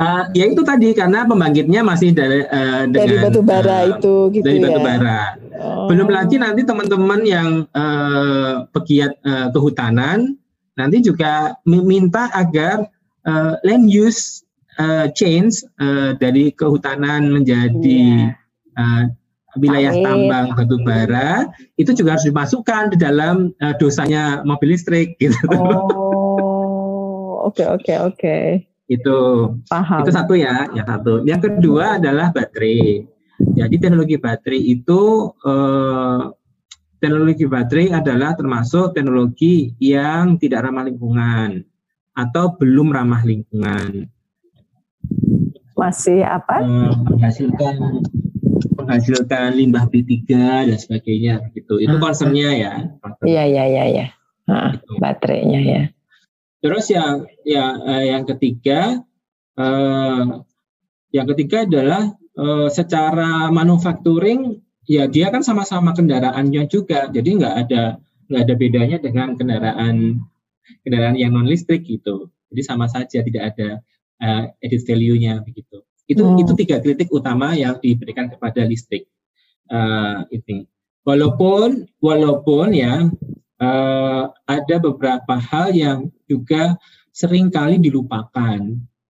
[0.01, 4.45] Uh, ya itu tadi karena pembangkitnya masih dari uh, dari batu bara uh, itu gitu
[4.45, 4.65] dari ya.
[4.65, 5.23] batu bara.
[5.61, 5.93] Oh.
[5.93, 10.41] Belum lagi nanti teman-teman yang uh, pegiat uh, kehutanan
[10.79, 12.89] nanti juga meminta agar
[13.29, 14.46] uh, land use
[14.79, 18.81] uh, change uh, dari kehutanan menjadi yeah.
[18.81, 19.05] uh,
[19.57, 20.05] wilayah Amin.
[20.05, 21.49] tambang batu bara
[21.81, 25.41] itu juga harus dimasukkan di dalam uh, dosanya mobil listrik gitu.
[25.49, 26.47] Oh
[27.47, 28.37] oke oke oke.
[28.87, 29.19] Itu
[29.67, 30.03] paham.
[30.07, 31.23] Itu satu ya, yang satu.
[31.27, 33.07] Yang kedua adalah baterai.
[33.37, 35.03] Jadi teknologi baterai itu
[35.45, 36.23] eh,
[37.03, 41.67] teknologi baterai adalah termasuk teknologi yang tidak ramah lingkungan
[42.17, 44.09] atau belum ramah lingkungan.
[45.77, 46.65] Masih apa?
[46.65, 47.75] Eh, menghasilkan
[48.77, 50.15] menghasilkan limbah B3
[50.71, 51.81] dan sebagainya gitu.
[51.81, 52.01] Itu ah.
[52.01, 52.73] concernnya ya.
[53.25, 54.07] Iya iya iya iya.
[55.03, 55.83] baterainya ya.
[56.63, 59.03] Terus yang ya yang ketiga
[59.59, 60.23] eh,
[61.13, 67.99] yang ketiga adalah eh, secara manufacturing ya dia kan sama-sama kendaraannya juga jadi nggak ada
[68.31, 70.23] nggak ada bedanya dengan kendaraan
[70.87, 73.83] kendaraan yang non listrik gitu jadi sama saja tidak ada
[74.23, 76.41] uh, edit value-nya begitu itu hmm.
[76.43, 79.11] itu tiga kritik utama yang diberikan kepada listrik
[79.73, 80.69] uh, ini
[81.03, 83.11] walaupun walaupun ya
[83.61, 85.99] uh, ada beberapa hal yang
[86.29, 86.77] juga
[87.17, 88.61] sering kali dilupakan.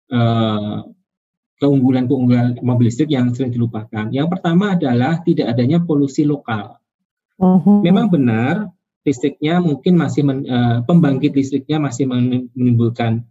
[0.09, 0.87] Uh,
[1.59, 4.07] keunggulan-keunggulan mobil listrik yang sering dilupakan.
[4.15, 6.79] Yang pertama adalah tidak adanya polusi lokal.
[7.35, 7.83] Uh-huh.
[7.83, 8.71] Memang benar
[9.03, 13.27] listriknya mungkin masih men, uh, pembangkit listriknya masih menimbulkan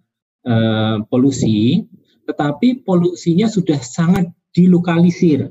[0.47, 1.89] uh, polusi,
[2.29, 5.51] tetapi polusinya sudah sangat dilokalisir,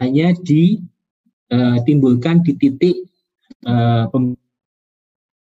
[0.00, 2.96] hanya ditimbulkan di titik
[3.66, 4.06] uh,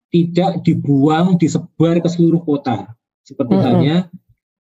[0.09, 3.69] tidak dibuang disebar ke seluruh kota seperti mm -hmm.
[3.69, 3.97] halnya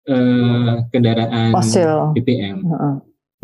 [0.09, 2.17] uh, kendaraan Fosil.
[2.17, 2.65] BBM.
[2.65, 2.95] Mm -hmm.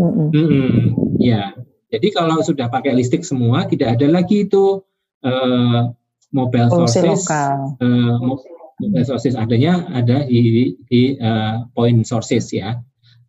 [0.01, 0.97] Mm -hmm.
[1.21, 1.53] Ya,
[1.93, 4.81] jadi kalau sudah pakai listrik semua tidak ada lagi itu
[5.27, 5.93] uh,
[6.33, 7.29] mobile Fungsi sources.
[9.05, 12.81] Sources adanya ada di, di uh, point sources ya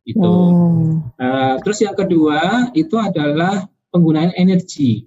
[0.05, 0.19] itu.
[0.19, 1.13] Mm.
[1.17, 5.05] Uh, terus yang kedua itu adalah penggunaan energi,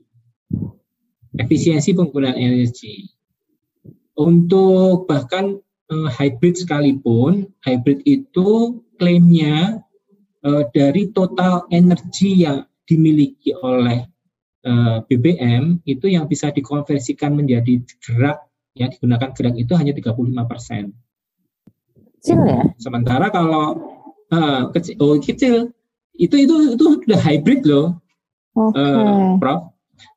[1.35, 3.11] efisiensi penggunaan energi.
[4.15, 5.59] Untuk bahkan
[5.91, 9.83] uh, hybrid sekalipun, hybrid itu klaimnya
[10.47, 14.07] uh, dari total energi yang dimiliki oleh
[14.69, 18.39] uh, BBM itu yang bisa dikonversikan menjadi gerak
[18.75, 20.85] yang digunakan gerak itu hanya 35 persen.
[22.19, 22.63] Kecil ya?
[22.77, 23.79] Sementara kalau
[24.35, 25.71] uh, kecil, oh kecil,
[26.19, 28.03] itu itu itu udah hybrid loh,
[28.55, 28.83] okay.
[28.83, 29.71] uh, Prof.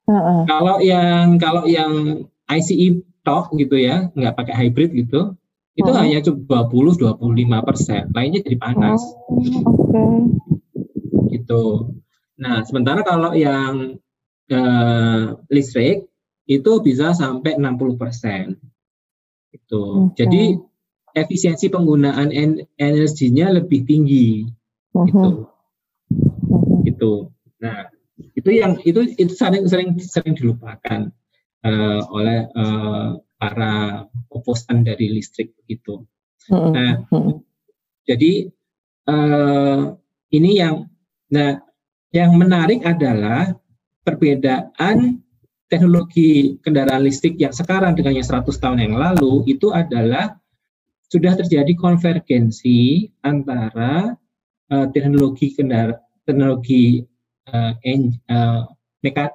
[0.08, 0.42] Uh -uh.
[0.50, 5.38] Kalau yang kalau yang ICE tok gitu ya, nggak pakai hybrid gitu,
[5.78, 5.94] itu oh.
[5.94, 9.02] hanya cuma 20-25 persen, lainnya jadi panas.
[9.30, 9.38] Oh,
[9.86, 10.10] okay.
[11.38, 11.94] Gitu.
[12.42, 14.02] Nah, sementara kalau yang
[14.50, 16.10] uh, listrik
[16.48, 18.56] itu bisa sampai 60 persen.
[19.52, 19.84] Gitu.
[20.12, 20.24] Okay.
[20.24, 20.44] Jadi
[21.12, 24.48] efisiensi penggunaan en energinya lebih tinggi.
[24.96, 25.06] Uh -huh.
[25.06, 25.30] Gitu.
[25.30, 26.80] Uh-huh.
[26.88, 27.14] Gitu.
[27.60, 27.92] Nah,
[28.34, 31.12] itu yang itu itu sering sering sering dilupakan
[31.68, 36.08] uh, oleh uh, para oposan dari listrik begitu.
[36.48, 37.04] Nah,
[38.08, 38.48] jadi
[39.12, 39.94] uh,
[40.32, 40.88] ini yang
[41.28, 41.60] nah
[42.16, 43.52] yang menarik adalah
[44.08, 45.27] perbedaan
[45.68, 50.40] teknologi kendaraan listrik yang sekarang dengan yang 100 tahun yang lalu itu adalah
[51.08, 54.16] sudah terjadi konvergensi antara
[54.72, 57.04] uh, teknologi kendara teknologi
[57.52, 58.68] uh, en, uh,
[59.04, 59.32] meka,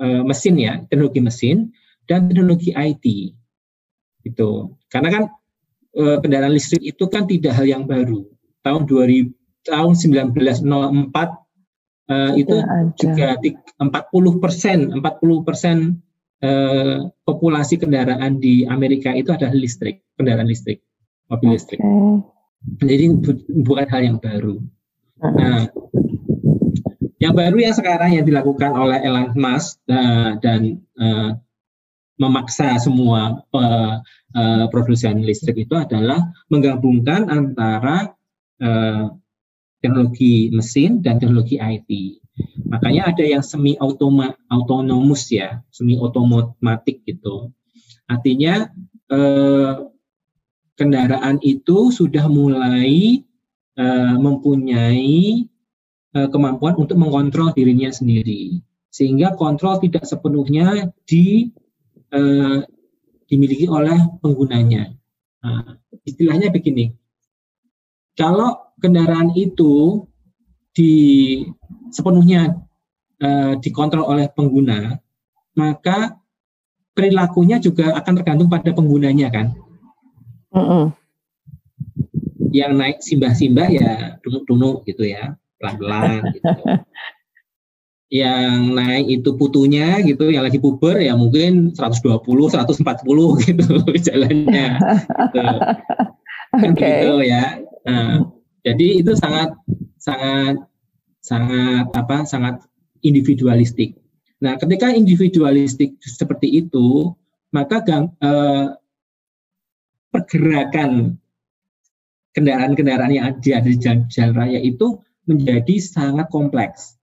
[0.00, 1.72] uh, mesin ya teknologi mesin
[2.04, 3.04] dan teknologi IT
[4.28, 4.50] itu
[4.92, 5.22] karena kan
[5.96, 8.28] uh, kendaraan listrik itu kan tidak hal yang baru.
[8.60, 9.32] Tahun 2000
[9.64, 11.39] tahun 1904
[12.10, 12.58] uh, itu
[12.98, 13.38] juga
[13.78, 15.76] 40 persen 40 persen
[16.42, 20.82] uh, populasi kendaraan di Amerika itu adalah listrik kendaraan listrik
[21.30, 21.56] mobil okay.
[21.56, 21.80] listrik.
[22.82, 23.30] Jadi bu
[23.64, 24.58] bukan hal yang baru.
[25.22, 25.70] Nah
[27.20, 31.36] yang baru yang sekarang yang dilakukan oleh Elon Musk uh, dan uh,
[32.20, 34.00] memaksa semua uh,
[34.36, 38.12] uh, produsen listrik itu adalah menggabungkan antara
[38.60, 39.19] uh,
[39.80, 42.20] teknologi mesin dan teknologi IT.
[42.68, 47.52] Makanya ada yang semi automa, autonomous ya, semi otomatik gitu.
[48.08, 48.68] Artinya
[49.10, 49.74] eh,
[50.76, 53.20] kendaraan itu sudah mulai
[53.76, 55.44] eh, mempunyai
[56.16, 61.52] eh, kemampuan untuk mengontrol dirinya sendiri, sehingga kontrol tidak sepenuhnya di
[62.12, 62.58] eh,
[63.28, 64.90] dimiliki oleh penggunanya.
[65.40, 66.92] Nah, istilahnya begini,
[68.18, 70.04] kalau kendaraan itu
[70.74, 70.94] di
[71.92, 72.56] sepenuhnya
[73.20, 74.96] uh, dikontrol oleh pengguna,
[75.54, 76.16] maka
[76.96, 79.46] perilakunya juga akan tergantung pada penggunanya kan.
[80.50, 80.84] Mm -hmm.
[82.50, 83.92] Yang naik simbah-simbah ya
[84.26, 86.50] tunuk-tunuk gitu ya, pelan-pelan gitu.
[88.10, 93.70] yang naik itu putunya gitu, yang lagi puber ya mungkin 120, 140 gitu
[94.10, 94.68] jalannya.
[95.30, 95.42] gitu.
[96.50, 97.06] Kan okay.
[97.06, 97.62] gitu ya.
[97.86, 98.26] Nah,
[98.60, 99.56] jadi itu sangat
[99.96, 100.64] sangat
[101.20, 102.54] sangat apa sangat
[103.00, 103.96] individualistik.
[104.40, 107.12] Nah, ketika individualistik seperti itu,
[107.52, 108.72] maka gang, eh,
[110.10, 111.20] pergerakan
[112.32, 116.96] kendaraan-kendaraan yang ada di jalan, jalan raya itu menjadi sangat kompleks,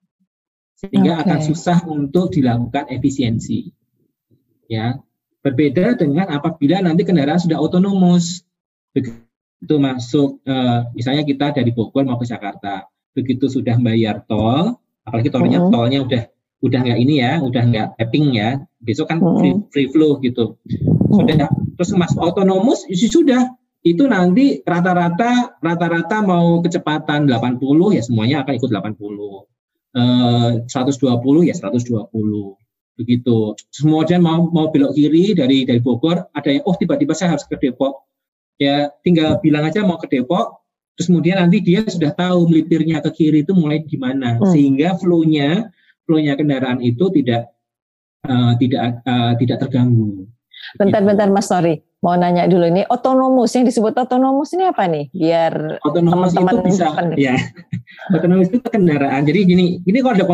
[0.82, 1.24] sehingga okay.
[1.30, 3.70] akan susah untuk dilakukan efisiensi.
[4.68, 5.00] Ya,
[5.46, 8.44] berbeda dengan apabila nanti kendaraan sudah otonomus
[9.58, 12.86] itu masuk uh, misalnya kita dari Bogor mau ke Jakarta
[13.18, 15.74] begitu sudah bayar tol apalagi tolnya uh-huh.
[15.74, 16.24] tolnya udah
[16.58, 19.42] udah nggak ini ya udah nggak tapping ya besok kan uh-huh.
[19.42, 20.60] free, free flow gitu.
[21.08, 21.50] Sudah.
[21.80, 23.44] Terus masuk otonomus ya sudah.
[23.82, 29.00] Itu nanti rata-rata rata-rata mau kecepatan 80 ya semuanya akan ikut 80
[29.96, 32.12] uh, 120 ya 120
[32.98, 33.38] begitu.
[33.70, 37.56] Semua mau mau belok kiri dari dari Bogor ada yang oh tiba-tiba saya harus ke
[37.56, 38.06] Depok
[38.58, 40.66] ya tinggal bilang aja mau ke Depok
[40.98, 44.50] terus kemudian nanti dia sudah tahu melipirnya ke kiri itu mulai gimana hmm.
[44.50, 45.70] sehingga flow-nya
[46.10, 47.54] flow-nya kendaraan itu tidak
[48.26, 50.26] uh, tidak uh, tidak terganggu.
[50.76, 55.06] Bentar-bentar Mas Tori, mau nanya dulu ini otonomus yang disebut otonomus ini apa nih?
[55.14, 55.54] Biar
[55.86, 57.36] otonomus teman-teman itu bisa ya.
[58.18, 59.22] otonomus itu kendaraan.
[59.22, 60.26] Jadi gini, ini kalau ada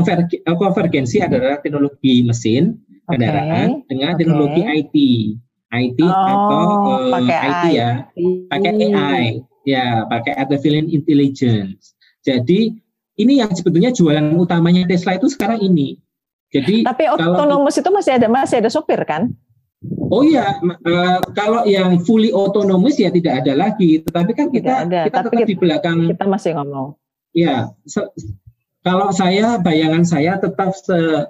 [0.56, 3.88] konvergensi adalah teknologi mesin kendaraan okay.
[3.92, 4.80] dengan teknologi okay.
[4.80, 4.96] IT.
[5.74, 6.62] IT oh, atau
[7.10, 7.70] uh, IT AI.
[7.74, 7.90] ya,
[8.54, 9.26] pakai AI,
[9.66, 11.98] ya pakai artificial intelligence.
[12.22, 12.78] Jadi
[13.18, 15.98] ini yang sebetulnya jualan utamanya Tesla itu sekarang ini.
[16.54, 19.34] Jadi tapi otonomous itu masih ada masih ada sopir kan?
[20.14, 24.00] Oh iya, uh, kalau yang fully autonomous ya tidak ada lagi.
[24.00, 25.98] Tetapi kan kita ada, kita tapi tetap di belakang.
[26.08, 26.96] Kita masih ngomong.
[27.34, 27.74] Ya,
[28.86, 31.28] kalau saya bayangan saya tetap se,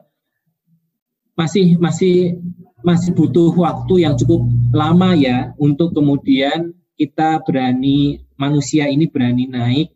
[1.34, 2.38] masih masih
[2.84, 4.44] masih butuh waktu yang cukup
[4.76, 9.88] lama ya untuk kemudian kita berani manusia ini berani naik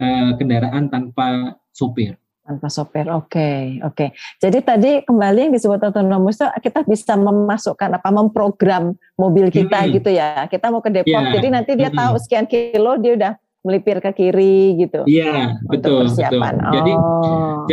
[0.00, 2.16] uh, kendaraan tanpa sopir.
[2.40, 3.94] Tanpa sopir, oke, okay, oke.
[3.94, 4.08] Okay.
[4.42, 9.90] Jadi tadi kembali yang disebut otonomus itu kita bisa memasukkan apa, memprogram mobil kita hmm.
[10.00, 10.50] gitu ya.
[10.50, 11.30] Kita mau ke Depok, yeah.
[11.30, 12.00] jadi nanti dia hmm.
[12.00, 15.04] tahu sekian kilo dia udah melipir ke kiri gitu.
[15.04, 16.40] Iya, betul, betul.
[16.40, 16.72] Oh.
[16.74, 16.92] Jadi,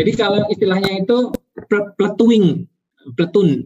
[0.04, 1.32] jadi kalau istilahnya itu
[1.98, 2.68] platuing,
[3.16, 3.66] platoon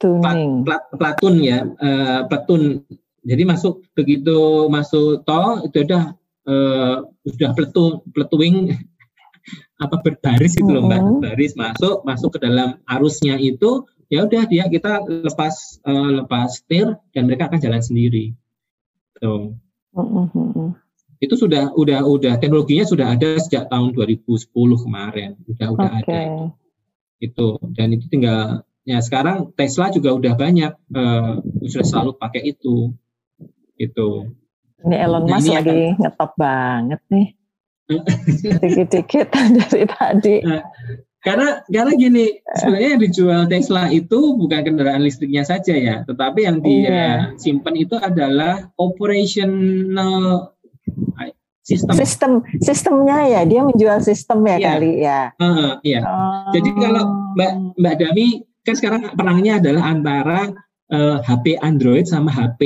[0.00, 2.80] Plat, plat, platun ya, uh, platun.
[3.20, 6.16] Jadi masuk begitu masuk tol itu udah
[6.48, 8.72] uh, sudah pletu pletuing
[9.84, 14.64] apa berbaris itu loh mbak, baris masuk masuk ke dalam arusnya itu ya udah dia
[14.72, 18.32] kita lepas uh, lepas setir dan mereka akan jalan sendiri.
[19.20, 19.52] Tuh.
[21.20, 26.08] Itu sudah udah udah teknologinya sudah ada sejak tahun 2010 kemarin, udah udah okay.
[26.08, 26.20] ada.
[27.20, 32.90] Itu dan itu tinggal ya sekarang Tesla juga udah banyak uh, sudah selalu pakai itu
[33.78, 34.10] itu
[34.82, 37.28] ini Elon nah, Musk ini lagi akan, ngetop banget nih
[38.62, 39.28] dikit-dikit
[39.62, 40.62] dari tadi nah,
[41.22, 42.24] karena karena gini
[42.58, 47.14] sebenarnya yang dijual Tesla itu bukan kendaraan listriknya saja ya tetapi yang dia yeah.
[47.38, 50.50] simpan itu adalah operational
[51.60, 54.58] sistem sistem sistemnya ya dia menjual sistem ya yeah.
[54.66, 56.50] kali ya uh, iya oh.
[56.50, 57.04] jadi kalau
[57.38, 60.40] mbak mbak Dami kan sekarang perangnya adalah antara
[60.94, 62.62] uh, eh, HP Android sama HP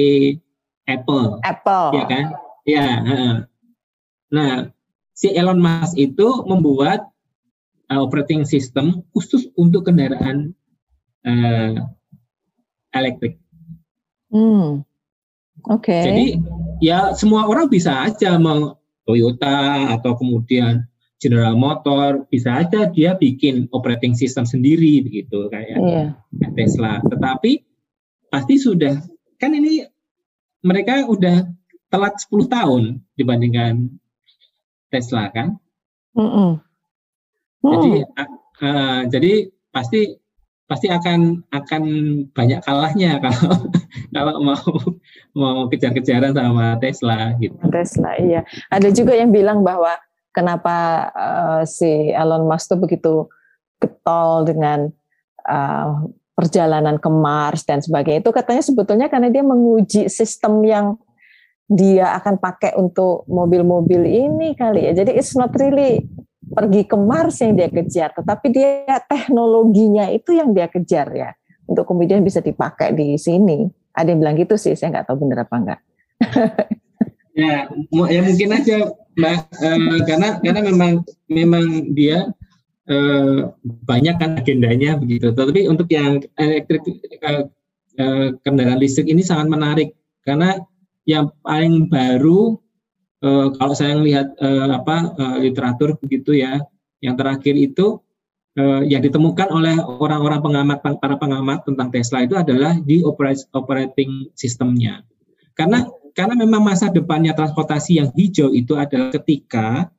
[0.84, 2.24] Apple Apple ya kan
[2.68, 3.34] ya uh.
[4.28, 4.68] nah
[5.16, 7.08] si Elon Musk itu membuat
[7.88, 10.52] uh, operating system khusus untuk kendaraan
[11.24, 11.72] uh,
[12.92, 13.38] elektrik.
[14.28, 14.82] Hmm.
[15.70, 15.88] Oke.
[15.88, 16.02] Okay.
[16.04, 16.26] Jadi
[16.82, 20.84] ya semua orang bisa aja mau Toyota atau kemudian
[21.24, 26.12] General Motor bisa aja dia bikin operating system sendiri begitu kayak yeah.
[26.52, 27.00] Tesla.
[27.00, 27.64] Tetapi
[28.28, 29.00] pasti sudah
[29.40, 29.88] kan ini
[30.60, 31.48] mereka udah
[31.88, 32.82] telat 10 tahun
[33.16, 33.88] dibandingkan
[34.92, 35.56] Tesla kan.
[36.12, 36.50] Mm -mm.
[37.64, 37.92] Jadi
[38.60, 39.32] uh, jadi
[39.72, 40.20] pasti
[40.64, 41.82] pasti akan akan
[42.32, 43.48] banyak kalahnya kalau
[44.12, 44.64] kalau mau
[45.36, 47.56] mau kejar-kejaran sama Tesla gitu.
[47.68, 48.44] Tesla iya.
[48.68, 49.96] Ada juga yang bilang bahwa
[50.34, 53.14] kenapa uh, si Elon Musk tuh begitu
[53.78, 54.90] getol dengan
[55.46, 60.98] uh, perjalanan ke Mars dan sebagainya itu katanya sebetulnya karena dia menguji sistem yang
[61.64, 64.92] dia akan pakai untuk mobil-mobil ini kali ya.
[64.92, 66.04] Jadi it's not really
[66.44, 71.30] pergi ke Mars yang dia kejar, tetapi dia teknologinya itu yang dia kejar ya,
[71.64, 73.64] untuk kemudian bisa dipakai di sini.
[73.96, 75.80] Ada yang bilang gitu sih, saya nggak tahu benar apa enggak.
[77.40, 78.76] ya, ya mungkin aja,
[79.14, 80.92] Mbak, eh, karena karena memang
[81.30, 82.30] memang dia
[82.90, 85.30] eh, banyak kan agendanya begitu.
[85.30, 87.46] Tapi untuk yang elektrik eh,
[87.98, 90.58] eh, kendaraan listrik ini sangat menarik karena
[91.04, 92.56] yang paling baru
[93.24, 96.60] uh, kalau saya melihat uh, apa uh, literatur begitu ya,
[97.00, 98.00] yang terakhir itu
[98.60, 103.00] uh, yang ditemukan oleh orang-orang pengamat para pengamat tentang Tesla itu adalah di
[103.52, 105.04] operating sistemnya.
[105.56, 109.90] Karena karena memang masa depannya transportasi yang hijau itu adalah ketika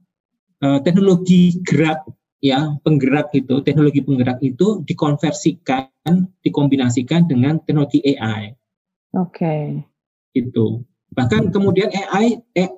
[0.63, 2.07] uh, teknologi gerak
[2.39, 8.55] ya penggerak itu teknologi penggerak itu dikonversikan dikombinasikan dengan teknologi AI.
[9.15, 9.35] Oke.
[9.35, 9.63] Okay.
[10.31, 12.71] Itu bahkan kemudian AI eh,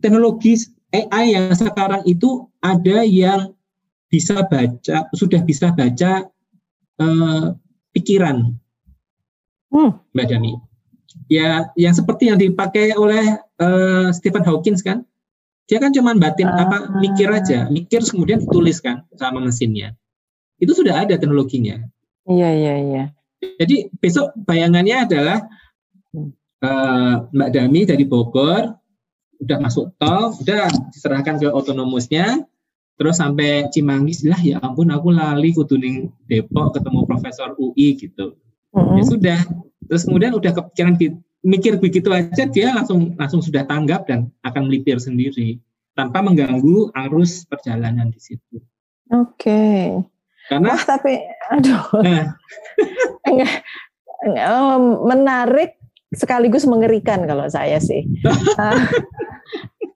[0.00, 0.60] teknologi
[0.92, 3.56] AI yang sekarang itu ada yang
[4.12, 6.28] bisa baca, sudah bisa baca
[7.00, 7.56] uh,
[7.96, 8.52] pikiran,
[9.72, 9.90] hmm.
[10.12, 10.52] Mbak Dani.
[11.28, 15.04] Ya, yang seperti yang dipakai oleh uh, Stephen Hawking kan,
[15.68, 19.96] dia kan cuma batin uh, apa mikir aja, mikir kemudian dituliskan sama mesinnya.
[20.60, 21.80] Itu sudah ada teknologinya.
[22.28, 23.04] Iya iya iya.
[23.58, 25.38] Jadi besok bayangannya adalah
[26.62, 28.78] uh, Mbak Dami dari Bogor
[29.42, 32.46] udah masuk tol, udah diserahkan ke otonomusnya,
[32.94, 38.38] terus sampai Cimanggis lah ya ampun aku lali kutuning Depok ketemu profesor UI gitu.
[38.70, 38.96] Mm-hmm.
[38.96, 39.40] Ya sudah.
[39.92, 40.96] Terus kemudian udah kepikiran
[41.44, 45.60] mikir begitu aja dia langsung langsung sudah tanggap dan akan melipir sendiri
[45.92, 48.56] tanpa mengganggu arus perjalanan di situ.
[49.12, 49.36] Oke.
[49.36, 49.84] Okay.
[50.48, 51.20] Karena Wah, tapi
[51.52, 51.84] aduh.
[52.00, 52.24] Nah.
[53.28, 53.52] enggak,
[55.04, 55.76] menarik
[56.16, 58.08] sekaligus mengerikan kalau saya sih.
[58.56, 58.88] Ah.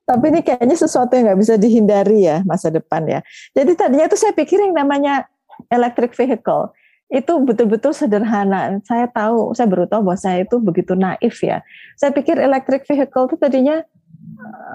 [0.07, 3.19] Tapi ini kayaknya sesuatu yang nggak bisa dihindari ya masa depan ya.
[3.57, 5.25] Jadi tadinya itu saya pikir yang namanya
[5.73, 6.71] electric vehicle
[7.07, 8.83] itu betul-betul sederhana.
[8.83, 11.63] Saya tahu, saya baru tahu bahwa saya itu begitu naif ya.
[11.95, 13.79] Saya pikir electric vehicle itu tadinya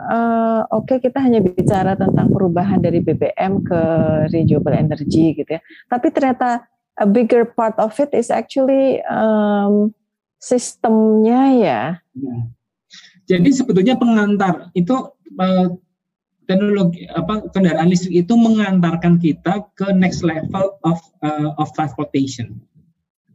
[0.09, 3.81] uh, oke okay, kita hanya bicara tentang perubahan dari BBM ke
[4.33, 5.61] renewable energy gitu ya.
[5.93, 6.65] Tapi ternyata
[6.97, 9.93] a bigger part of it is actually um,
[10.41, 11.81] sistemnya ya.
[12.17, 12.37] ya.
[13.29, 14.97] Jadi sebetulnya pengantar itu
[15.39, 15.69] uh,
[16.47, 22.59] teknologi apa kendaraan listrik itu mengantarkan kita ke next level of uh, of transportation.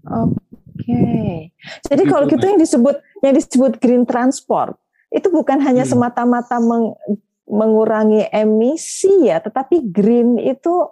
[0.07, 0.35] Oke.
[0.77, 1.51] Okay.
[1.89, 2.95] Jadi gitu, kalau gitu yang disebut
[3.25, 4.77] yang disebut green transport
[5.09, 5.91] itu bukan hanya hmm.
[5.95, 6.93] semata-mata meng,
[7.47, 10.91] mengurangi emisi ya, tetapi green itu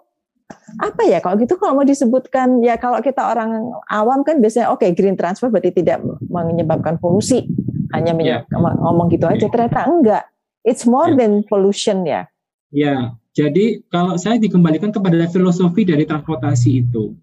[0.78, 4.78] apa ya kalau gitu kalau mau disebutkan ya kalau kita orang awam kan biasanya oke
[4.78, 5.98] okay, green transfer berarti tidak
[6.30, 7.50] menyebabkan polusi
[7.90, 8.46] hanya yeah.
[8.54, 10.22] ngomong gitu aja ternyata enggak
[10.66, 11.22] It's more ya.
[11.22, 12.26] than pollution ya.
[12.74, 17.14] Ya, jadi kalau saya dikembalikan kepada filosofi dari transportasi itu,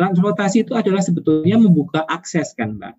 [0.00, 2.94] transportasi itu adalah sebetulnya membuka akses kan, Mbak.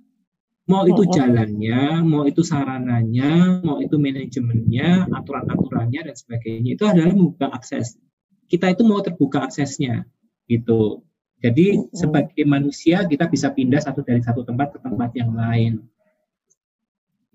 [0.64, 7.52] Mau itu jalannya, mau itu sarananya, mau itu manajemennya, aturan-aturannya dan sebagainya itu adalah membuka
[7.52, 8.00] akses.
[8.48, 10.08] Kita itu mau terbuka aksesnya,
[10.48, 11.04] gitu.
[11.44, 15.84] Jadi sebagai manusia kita bisa pindah satu dari satu tempat ke tempat yang lain.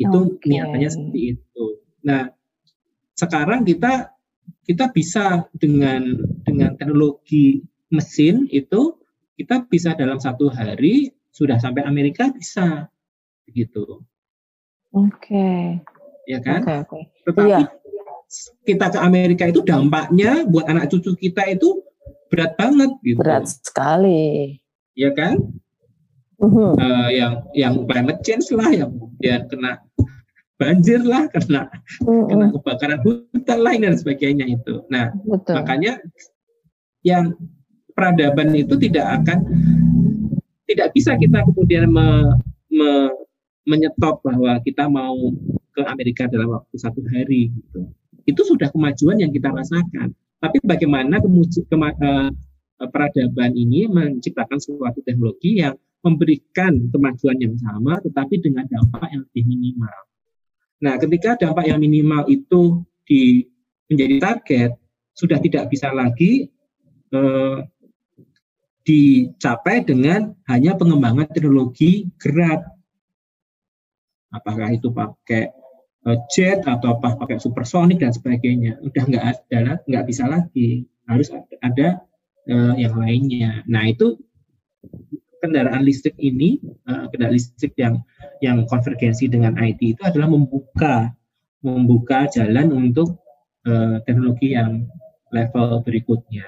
[0.01, 0.49] Itu okay.
[0.49, 1.68] niatannya seperti itu.
[2.09, 2.33] Nah,
[3.13, 4.17] sekarang kita
[4.65, 7.61] kita bisa dengan dengan teknologi
[7.93, 8.97] mesin itu
[9.37, 12.89] kita bisa dalam satu hari sudah sampai Amerika bisa
[13.45, 14.01] begitu.
[14.97, 15.29] Oke.
[15.29, 15.63] Okay.
[16.25, 16.65] Ya kan?
[16.65, 17.03] Okay, okay.
[17.29, 17.61] Tetapi iya.
[18.65, 21.85] kita ke Amerika itu dampaknya buat anak cucu kita itu
[22.29, 23.21] berat banget gitu.
[23.21, 24.61] Berat sekali.
[24.97, 25.41] Ya kan?
[26.39, 26.77] Uh-huh.
[26.79, 29.83] Uh, yang yang climate change lah yang kemudian kena
[30.59, 31.71] banjir lah karena
[32.03, 34.83] kena kebakaran hutan lain dan sebagainya itu.
[34.91, 35.55] Nah, Betul.
[35.55, 36.03] makanya
[37.07, 37.39] yang
[37.95, 39.39] peradaban itu tidak akan
[40.69, 42.35] tidak bisa kita kemudian me,
[42.69, 42.91] me,
[43.65, 45.17] menyetop bahwa kita mau
[45.73, 47.89] ke Amerika dalam waktu satu hari gitu.
[48.29, 50.13] Itu sudah kemajuan yang kita rasakan.
[50.39, 52.31] Tapi bagaimana kemuji, kema, uh,
[52.93, 59.45] peradaban ini menciptakan suatu teknologi yang memberikan kemajuan yang sama tetapi dengan dampak yang lebih
[59.51, 60.08] minimal.
[60.79, 63.47] Nah, ketika dampak yang minimal itu di,
[63.91, 64.71] menjadi target,
[65.15, 66.47] sudah tidak bisa lagi
[67.11, 67.67] uh,
[68.87, 72.65] dicapai dengan hanya pengembangan teknologi gerak.
[74.33, 75.53] Apakah itu pakai
[76.05, 81.33] eh, jet atau apa pakai supersonik dan sebagainya, udah nggak ada, nggak bisa lagi, harus
[81.33, 81.89] ada, ada
[82.49, 83.65] uh, yang lainnya.
[83.69, 84.21] Nah itu
[85.41, 88.03] kendaraan listrik ini, uh, kendaraan listrik yang
[88.45, 91.13] yang konvergensi dengan IT itu adalah membuka
[91.63, 93.19] membuka jalan untuk
[93.67, 94.87] uh, teknologi yang
[95.35, 96.47] level berikutnya.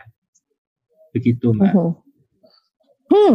[1.11, 1.71] Begitu, Mbak.
[1.71, 1.93] Uh -huh.
[3.11, 3.35] Hmm,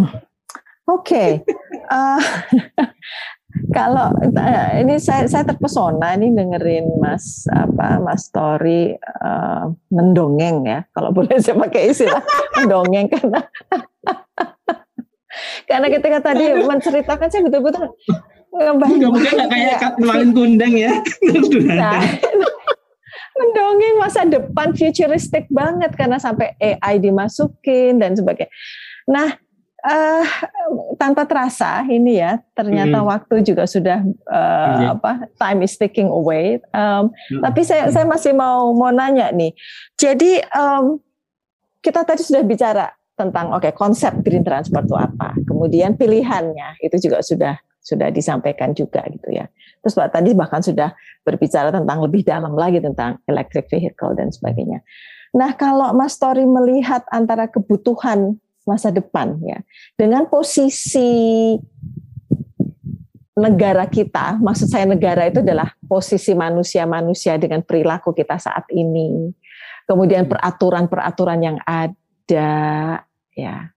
[0.88, 1.04] oke.
[1.04, 1.30] Okay.
[1.96, 2.88] uh, eh,
[3.78, 10.84] kalau uh, ini saya saya terpesona ini dengerin Mas apa Mas Tori uh, mendongeng ya
[10.92, 12.24] kalau boleh saya pakai istilah
[12.60, 13.48] mendongeng karena
[15.70, 17.92] karena ketika tadi menceritakan saya betul-betul
[18.56, 20.92] nggak mungkin nggak kayak kemarin kundang ya.
[21.76, 22.00] nah,
[23.40, 28.52] mendongeng masa depan futuristik banget karena sampai AI dimasukin dan sebagainya.
[29.12, 29.36] Nah,
[29.84, 30.26] uh,
[30.96, 33.08] tanpa terasa ini ya ternyata hmm.
[33.12, 34.96] waktu juga sudah uh, yeah.
[34.96, 36.64] apa time is ticking away.
[36.72, 37.44] Um, hmm.
[37.44, 39.52] Tapi saya saya masih mau mau nanya nih.
[40.00, 41.04] Jadi um,
[41.84, 47.10] kita tadi sudah bicara tentang oke okay, konsep green transport itu apa, kemudian pilihannya itu
[47.10, 47.56] juga sudah
[47.86, 49.46] sudah disampaikan juga gitu ya.
[49.86, 50.92] Terus Pak tadi bahkan sudah
[51.22, 54.82] berbicara tentang lebih dalam lagi tentang electric vehicle dan sebagainya.
[55.38, 59.62] Nah kalau Mas Tori melihat antara kebutuhan masa depan ya.
[59.94, 61.54] Dengan posisi
[63.38, 69.30] negara kita, maksud saya negara itu adalah posisi manusia-manusia dengan perilaku kita saat ini.
[69.86, 71.94] Kemudian peraturan-peraturan yang ada
[73.36, 73.76] ya.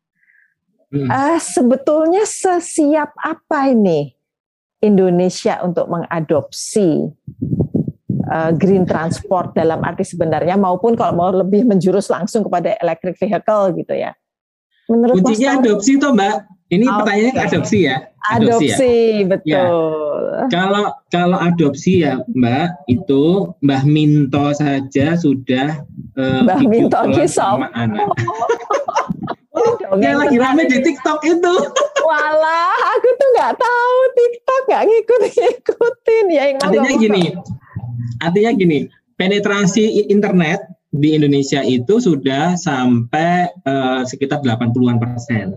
[0.88, 1.04] Hmm.
[1.04, 4.16] Uh, sebetulnya sesiap apa ini
[4.80, 7.12] Indonesia untuk mengadopsi
[8.30, 13.76] uh, green transport dalam arti sebenarnya maupun kalau mau lebih menjurus langsung kepada electric vehicle
[13.76, 14.16] gitu ya.
[14.88, 16.36] Menurut Kuncinya adopsi toh Mbak.
[16.68, 16.96] Ini okay.
[17.00, 17.96] pertanyaannya adopsi ya.
[18.28, 19.24] Adopsi, adopsi ya?
[19.24, 19.56] betul.
[19.56, 20.46] Ya.
[20.52, 23.24] Kalau kalau adopsi ya Mbak itu
[23.64, 25.80] Mbah Minto saja sudah
[26.16, 28.08] uh, Mbah Minto kisah anak.
[29.98, 31.54] Yang lagi rame di TikTok itu.
[32.04, 36.42] Walah, aku tuh nggak tahu TikTok nggak ngikut-ngikutin ya.
[36.52, 37.22] Yang artinya gini,
[38.22, 38.78] artinya gini,
[39.18, 45.52] penetrasi internet di Indonesia itu sudah sampai uh, sekitar 80-an persen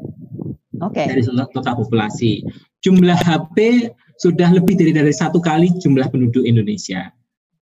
[0.81, 1.07] okay.
[1.07, 2.43] dari total populasi.
[2.83, 3.87] Jumlah HP
[4.19, 7.13] sudah lebih dari dari satu kali jumlah penduduk Indonesia,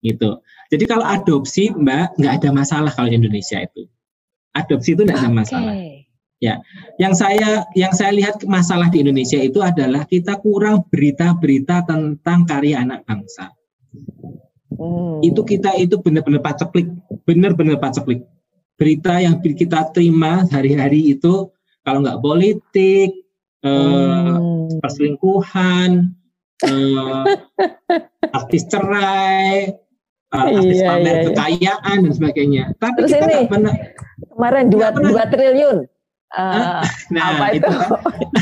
[0.05, 0.39] gitu.
[0.69, 3.89] Jadi kalau adopsi, Mbak, nggak ada masalah kalau Indonesia itu.
[4.53, 5.73] Adopsi itu nggak ada masalah.
[6.37, 6.61] Ya,
[7.01, 12.85] yang saya yang saya lihat masalah di Indonesia itu adalah kita kurang berita-berita tentang karya
[12.85, 13.56] anak bangsa.
[14.77, 15.19] Hmm.
[15.25, 16.87] Itu kita itu benar-benar paceklik,
[17.25, 18.23] benar-benar paceklik.
[18.77, 21.49] Berita yang kita terima hari-hari itu
[21.81, 23.09] kalau nggak politik,
[23.65, 24.77] eh, hmm.
[24.77, 26.13] perselingkuhan,
[26.61, 27.21] eh,
[28.37, 29.73] artis cerai,
[30.33, 31.27] uh, artis iya, pamer iya, iya.
[31.31, 32.63] kekayaan dan sebagainya.
[32.79, 33.73] Tapi Terus kita ini, pernah,
[34.35, 35.77] kemarin dua, dua triliun.
[36.35, 36.83] Uh,
[37.15, 37.63] nah, apa itu?
[37.63, 37.89] itu kan,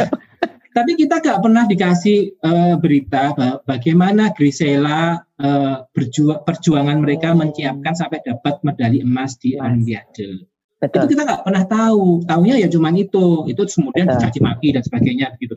[0.77, 3.31] tapi kita nggak pernah dikasih uh, berita
[3.63, 7.39] bagaimana Grisela uh, berjuang perjuangan mereka oh.
[7.39, 10.47] menyiapkan sampai dapat medali emas di Olimpiade.
[10.85, 12.27] Itu kita nggak pernah tahu.
[12.27, 13.47] Tahunya ya cuma itu.
[13.49, 15.55] Itu kemudian dicaci maki dan sebagainya gitu.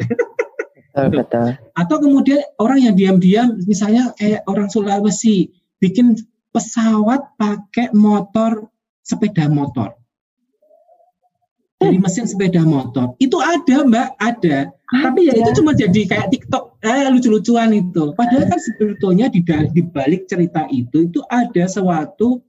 [0.99, 1.49] Betul, betul.
[1.76, 6.16] Atau kemudian orang yang diam-diam, misalnya kayak orang Sulawesi, bikin
[6.51, 8.66] pesawat pakai motor
[9.05, 9.95] sepeda motor.
[11.79, 13.14] Dari mesin sepeda motor.
[13.22, 14.74] Itu ada mbak, ada.
[14.89, 18.12] Tapi ya itu cuma jadi kayak TikTok, eh, lucu-lucuan itu.
[18.18, 22.43] Padahal kan sebetulnya di, di balik cerita itu itu ada suatu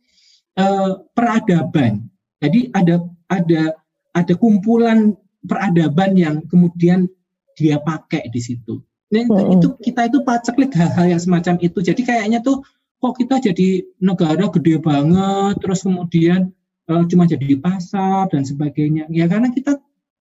[0.58, 2.10] uh, peradaban.
[2.42, 3.78] Jadi ada ada
[4.18, 5.14] ada kumpulan
[5.46, 7.06] peradaban yang kemudian
[7.54, 8.82] dia pakai di situ.
[9.10, 9.60] Nah, hmm.
[9.60, 11.82] itu kita itu paceklik hal-hal yang semacam itu.
[11.82, 12.62] Jadi kayaknya tuh
[13.00, 16.56] kok kita jadi negara gede banget, terus kemudian
[16.90, 19.06] uh, cuma jadi pasar dan sebagainya.
[19.14, 19.78] Ya karena kita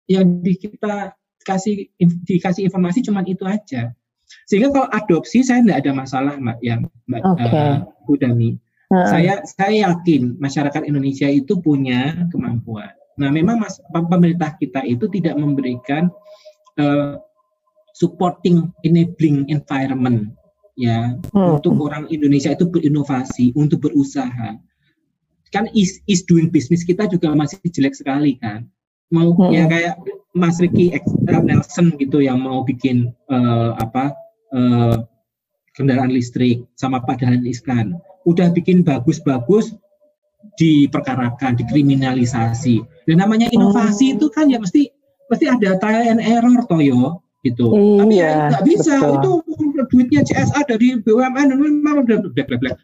[0.10, 1.14] yang di kita
[1.46, 3.94] kasih dikasih informasi cuma itu aja.
[4.50, 7.46] Sehingga kalau adopsi saya tidak ada masalah mbak ya mbak okay.
[7.54, 7.78] uh,
[8.10, 8.58] Udami.
[8.90, 9.06] Hmm.
[9.10, 12.94] Saya saya yakin masyarakat Indonesia itu punya kemampuan.
[13.22, 16.10] Nah memang mas, pemerintah kita itu tidak memberikan
[16.82, 17.18] uh,
[17.96, 20.36] supporting enabling environment
[20.76, 21.62] ya hmm.
[21.62, 24.60] untuk orang Indonesia itu berinovasi untuk berusaha
[25.54, 28.66] kan is, is doing business kita juga masih jelek sekali kan
[29.14, 29.54] mau hmm.
[29.54, 29.96] ya kayak
[30.36, 30.92] Mas Ricky
[31.24, 34.12] Nelson gitu yang mau bikin uh, apa
[34.52, 34.98] uh,
[35.78, 39.78] kendaraan listrik sama Pak Dahlan Iskan udah bikin bagus-bagus
[40.58, 44.16] diperkarakan dikriminalisasi dan namanya inovasi hmm.
[44.20, 44.90] itu kan ya mesti
[45.30, 47.78] mesti ada trial and error toyo gitu.
[47.78, 49.42] Iya, Tapi ya nggak bisa betul.
[49.46, 52.78] itu duitnya CSA dari BUMN memang udah black black black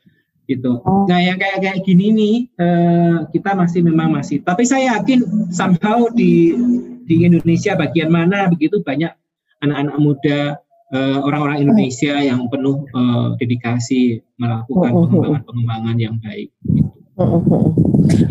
[0.49, 0.81] gitu.
[0.83, 1.05] Oh.
[1.05, 4.41] Nah yang kayak kayak gini nih uh, kita masih memang masih.
[4.41, 6.55] Tapi saya yakin somehow di
[7.05, 9.11] di Indonesia bagian mana begitu banyak
[9.61, 10.39] anak-anak muda
[10.95, 15.07] uh, orang-orang Indonesia yang penuh uh, dedikasi melakukan oh, oh, oh.
[15.07, 16.49] pengembangan-pengembangan yang baik.
[16.65, 16.91] Gitu.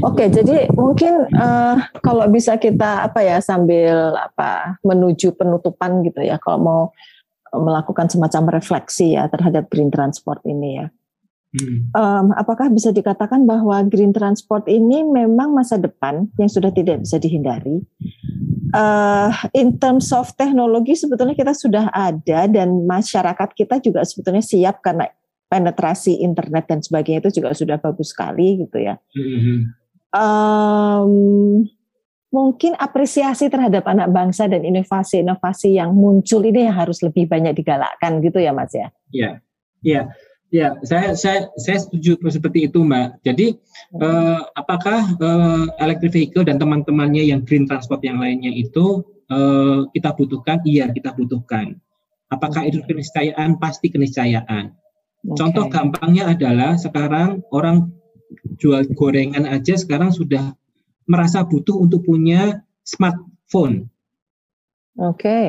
[0.03, 6.27] Oke, okay, jadi mungkin uh, kalau bisa kita apa ya sambil apa menuju penutupan gitu
[6.27, 6.83] ya, kalau mau
[7.55, 10.87] melakukan semacam refleksi ya terhadap green transport ini ya.
[11.51, 11.91] Hmm.
[11.99, 17.19] Um, apakah bisa dikatakan bahwa green transport ini memang masa depan yang sudah tidak bisa
[17.19, 17.83] dihindari?
[18.71, 24.79] Uh, in terms of teknologi sebetulnya kita sudah ada dan masyarakat kita juga sebetulnya siap
[24.79, 25.11] karena
[25.51, 28.95] penetrasi internet dan sebagainya itu juga sudah bagus sekali gitu ya.
[29.19, 29.59] Mm-hmm.
[30.15, 31.67] Um,
[32.31, 38.23] mungkin apresiasi terhadap anak bangsa dan inovasi-inovasi yang muncul ini yang harus lebih banyak digalakkan
[38.23, 38.95] gitu ya Mas ya.
[39.11, 39.31] Iya,
[39.83, 40.03] iya,
[40.51, 40.77] iya.
[40.87, 43.25] Saya saya saya setuju seperti itu Mbak.
[43.27, 43.57] Jadi
[43.99, 50.15] eh, apakah eh, electric vehicle dan teman-temannya yang green transport yang lainnya itu eh, kita
[50.15, 50.63] butuhkan?
[50.67, 51.79] Iya kita butuhkan.
[52.31, 53.59] Apakah itu keniscayaan?
[53.59, 54.71] Pasti keniscayaan.
[54.71, 55.37] Okay.
[55.37, 57.91] Contoh gampangnya adalah sekarang orang
[58.57, 60.55] jual gorengan aja sekarang sudah
[61.11, 63.91] merasa butuh untuk punya smartphone.
[64.95, 65.27] Oke.
[65.27, 65.49] Okay.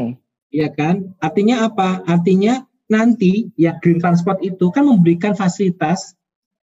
[0.51, 1.15] Iya kan?
[1.23, 2.03] Artinya apa?
[2.03, 6.19] Artinya nanti ya green transport itu kan memberikan fasilitas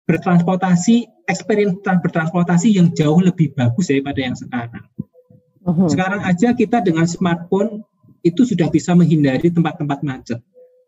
[0.06, 4.86] bertransportasi, experience bertransportasi yang jauh lebih bagus daripada yang sekarang.
[5.62, 5.90] Uh-huh.
[5.90, 7.82] Sekarang aja kita dengan smartphone
[8.22, 10.38] itu sudah bisa menghindari tempat-tempat macet.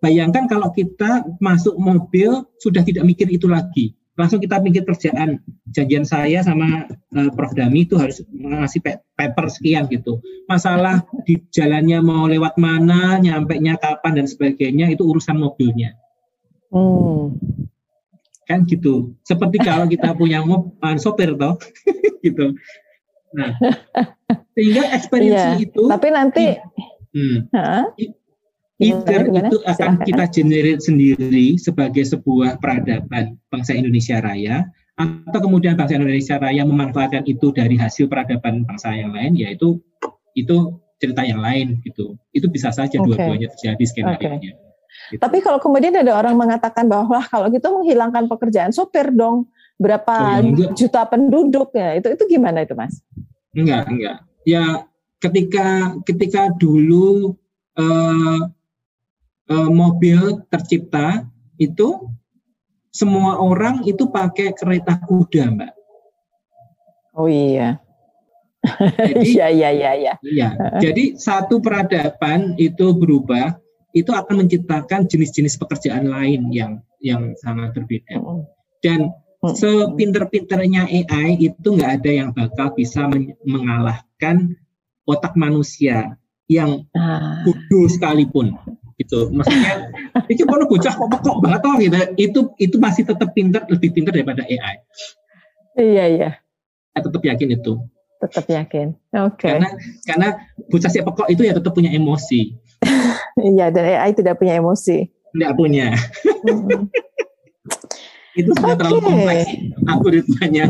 [0.03, 3.95] Bayangkan kalau kita masuk mobil sudah tidak mikir itu lagi.
[4.15, 5.43] Langsung kita mikir kerjaan.
[5.75, 7.51] Janjian saya sama uh, Prof.
[7.55, 8.81] Dami itu harus ngasih
[9.19, 10.23] paper sekian gitu.
[10.47, 15.99] Masalah di jalannya mau lewat mana, nyampe nya kapan dan sebagainya itu urusan mobilnya.
[16.71, 17.35] Hmm.
[18.47, 19.19] Kan gitu.
[19.27, 21.59] Seperti kalau kita punya mobil, uh, sopir toh.
[22.27, 22.55] gitu.
[23.35, 23.51] Nah,
[24.55, 25.65] sehingga experience yeah.
[25.67, 26.47] itu tapi nanti
[27.13, 27.51] hmm,
[28.83, 34.67] Either itu akan kita generate sendiri sebagai sebuah peradaban bangsa Indonesia Raya,
[34.99, 39.79] atau kemudian bangsa Indonesia Raya memanfaatkan itu dari hasil peradaban bangsa yang lain, yaitu
[40.35, 42.19] itu cerita yang lain gitu.
[42.35, 43.07] Itu bisa saja okay.
[43.07, 44.53] dua-duanya terjadi skenario-nya.
[44.59, 44.63] Okay.
[45.15, 45.21] Gitu.
[45.23, 50.75] Tapi kalau kemudian ada orang mengatakan bahwa kalau gitu menghilangkan pekerjaan sopir dong, berapa oh,
[50.75, 53.03] juta penduduk ya, itu itu gimana itu mas?
[53.55, 54.23] Enggak, enggak.
[54.47, 54.87] Ya
[55.19, 57.35] ketika ketika dulu
[57.75, 58.41] uh,
[59.51, 61.29] uh, mobil tercipta
[61.61, 62.09] itu
[62.95, 65.73] semua orang itu pakai kereta kuda, Mbak.
[67.19, 67.83] Oh iya.
[68.79, 70.15] Jadi, iya, iya, iya, iya.
[70.23, 70.49] Iya.
[70.79, 73.59] Jadi satu peradaban itu berubah,
[73.95, 78.19] itu akan menciptakan jenis-jenis pekerjaan lain yang yang sangat berbeda.
[78.79, 79.11] Dan
[79.43, 83.11] sepinter-pinternya AI itu nggak ada yang bakal bisa
[83.45, 84.57] mengalahkan
[85.05, 86.17] otak manusia
[86.49, 87.45] yang ah.
[87.45, 88.57] bodoh sekalipun
[88.99, 89.31] gitu.
[89.35, 89.95] Maksudnya
[90.31, 91.97] ini kalau bocah kok kok banget toh gitu.
[92.19, 94.81] Itu itu masih tetap pintar lebih pintar daripada AI
[95.79, 96.31] iya iya.
[96.95, 97.73] Saya tetap yakin itu.
[98.23, 98.95] Tetap yakin.
[99.27, 99.51] Oke.
[99.51, 99.51] Okay.
[99.59, 99.69] karena
[100.07, 100.29] karena
[100.71, 102.55] bocah si pokok itu ya tetap punya emosi.
[103.35, 105.11] Iya dan AI tidak punya emosi.
[105.11, 105.91] Tidak punya.
[106.47, 106.87] Hmm.
[108.39, 108.79] itu sudah okay.
[108.79, 109.51] terlalu kompleks
[109.91, 110.65] algoritmanya.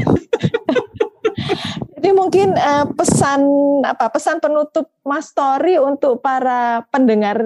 [2.00, 3.44] Jadi mungkin uh, pesan
[3.84, 7.36] apa pesan penutup Mas Tori untuk para pendengar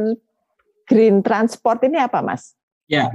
[0.88, 2.56] Green Transport ini apa, Mas?
[2.88, 3.12] Ya,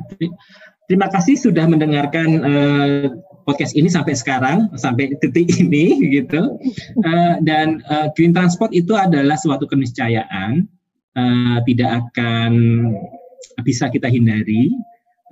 [0.86, 3.10] terima kasih sudah mendengarkan uh,
[3.50, 6.62] podcast ini sampai sekarang, sampai titik ini, gitu.
[7.02, 10.70] Uh, dan uh, Green Transport itu adalah suatu keniscayaan,
[11.18, 12.52] uh, tidak akan
[13.66, 14.70] bisa kita hindari.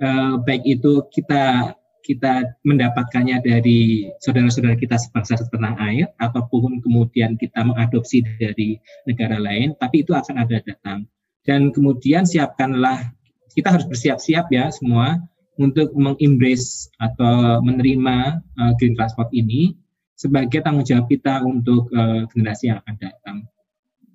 [0.02, 7.62] Uh, baik itu kita kita mendapatkannya dari saudara-saudara kita sebangsa setanah air ataupun kemudian kita
[7.62, 11.06] mengadopsi dari negara lain, tapi itu akan ada datang.
[11.42, 13.10] Dan kemudian siapkanlah
[13.52, 15.18] kita harus bersiap-siap ya semua
[15.60, 19.76] untuk mengembrace atau menerima uh, green transport ini
[20.16, 23.36] sebagai tanggung jawab kita untuk uh, generasi yang akan datang.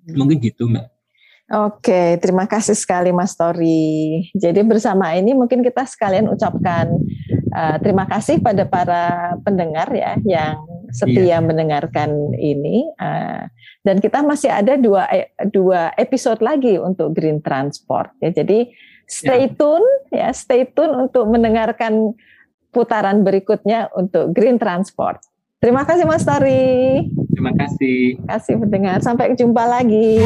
[0.08, 0.86] Mungkin gitu, Mbak.
[1.48, 4.28] Oke, terima kasih sekali Mas Tori.
[4.36, 6.92] Jadi bersama ini mungkin kita sekalian ucapkan
[7.56, 10.60] uh, terima kasih pada para pendengar ya yang
[10.92, 11.44] setia iya.
[11.44, 12.88] mendengarkan ini.
[12.96, 13.48] Uh,
[13.84, 15.08] dan kita masih ada dua
[15.48, 18.12] dua episode lagi untuk Green Transport.
[18.20, 18.68] Ya, jadi
[19.08, 19.54] stay ya.
[19.56, 22.12] tune ya, stay tune untuk mendengarkan
[22.72, 25.24] putaran berikutnya untuk Green Transport.
[25.58, 27.02] Terima kasih Mas Tori.
[27.34, 28.22] Terima kasih.
[28.22, 28.98] Terima kasih pendengar.
[29.02, 30.22] Sampai jumpa lagi.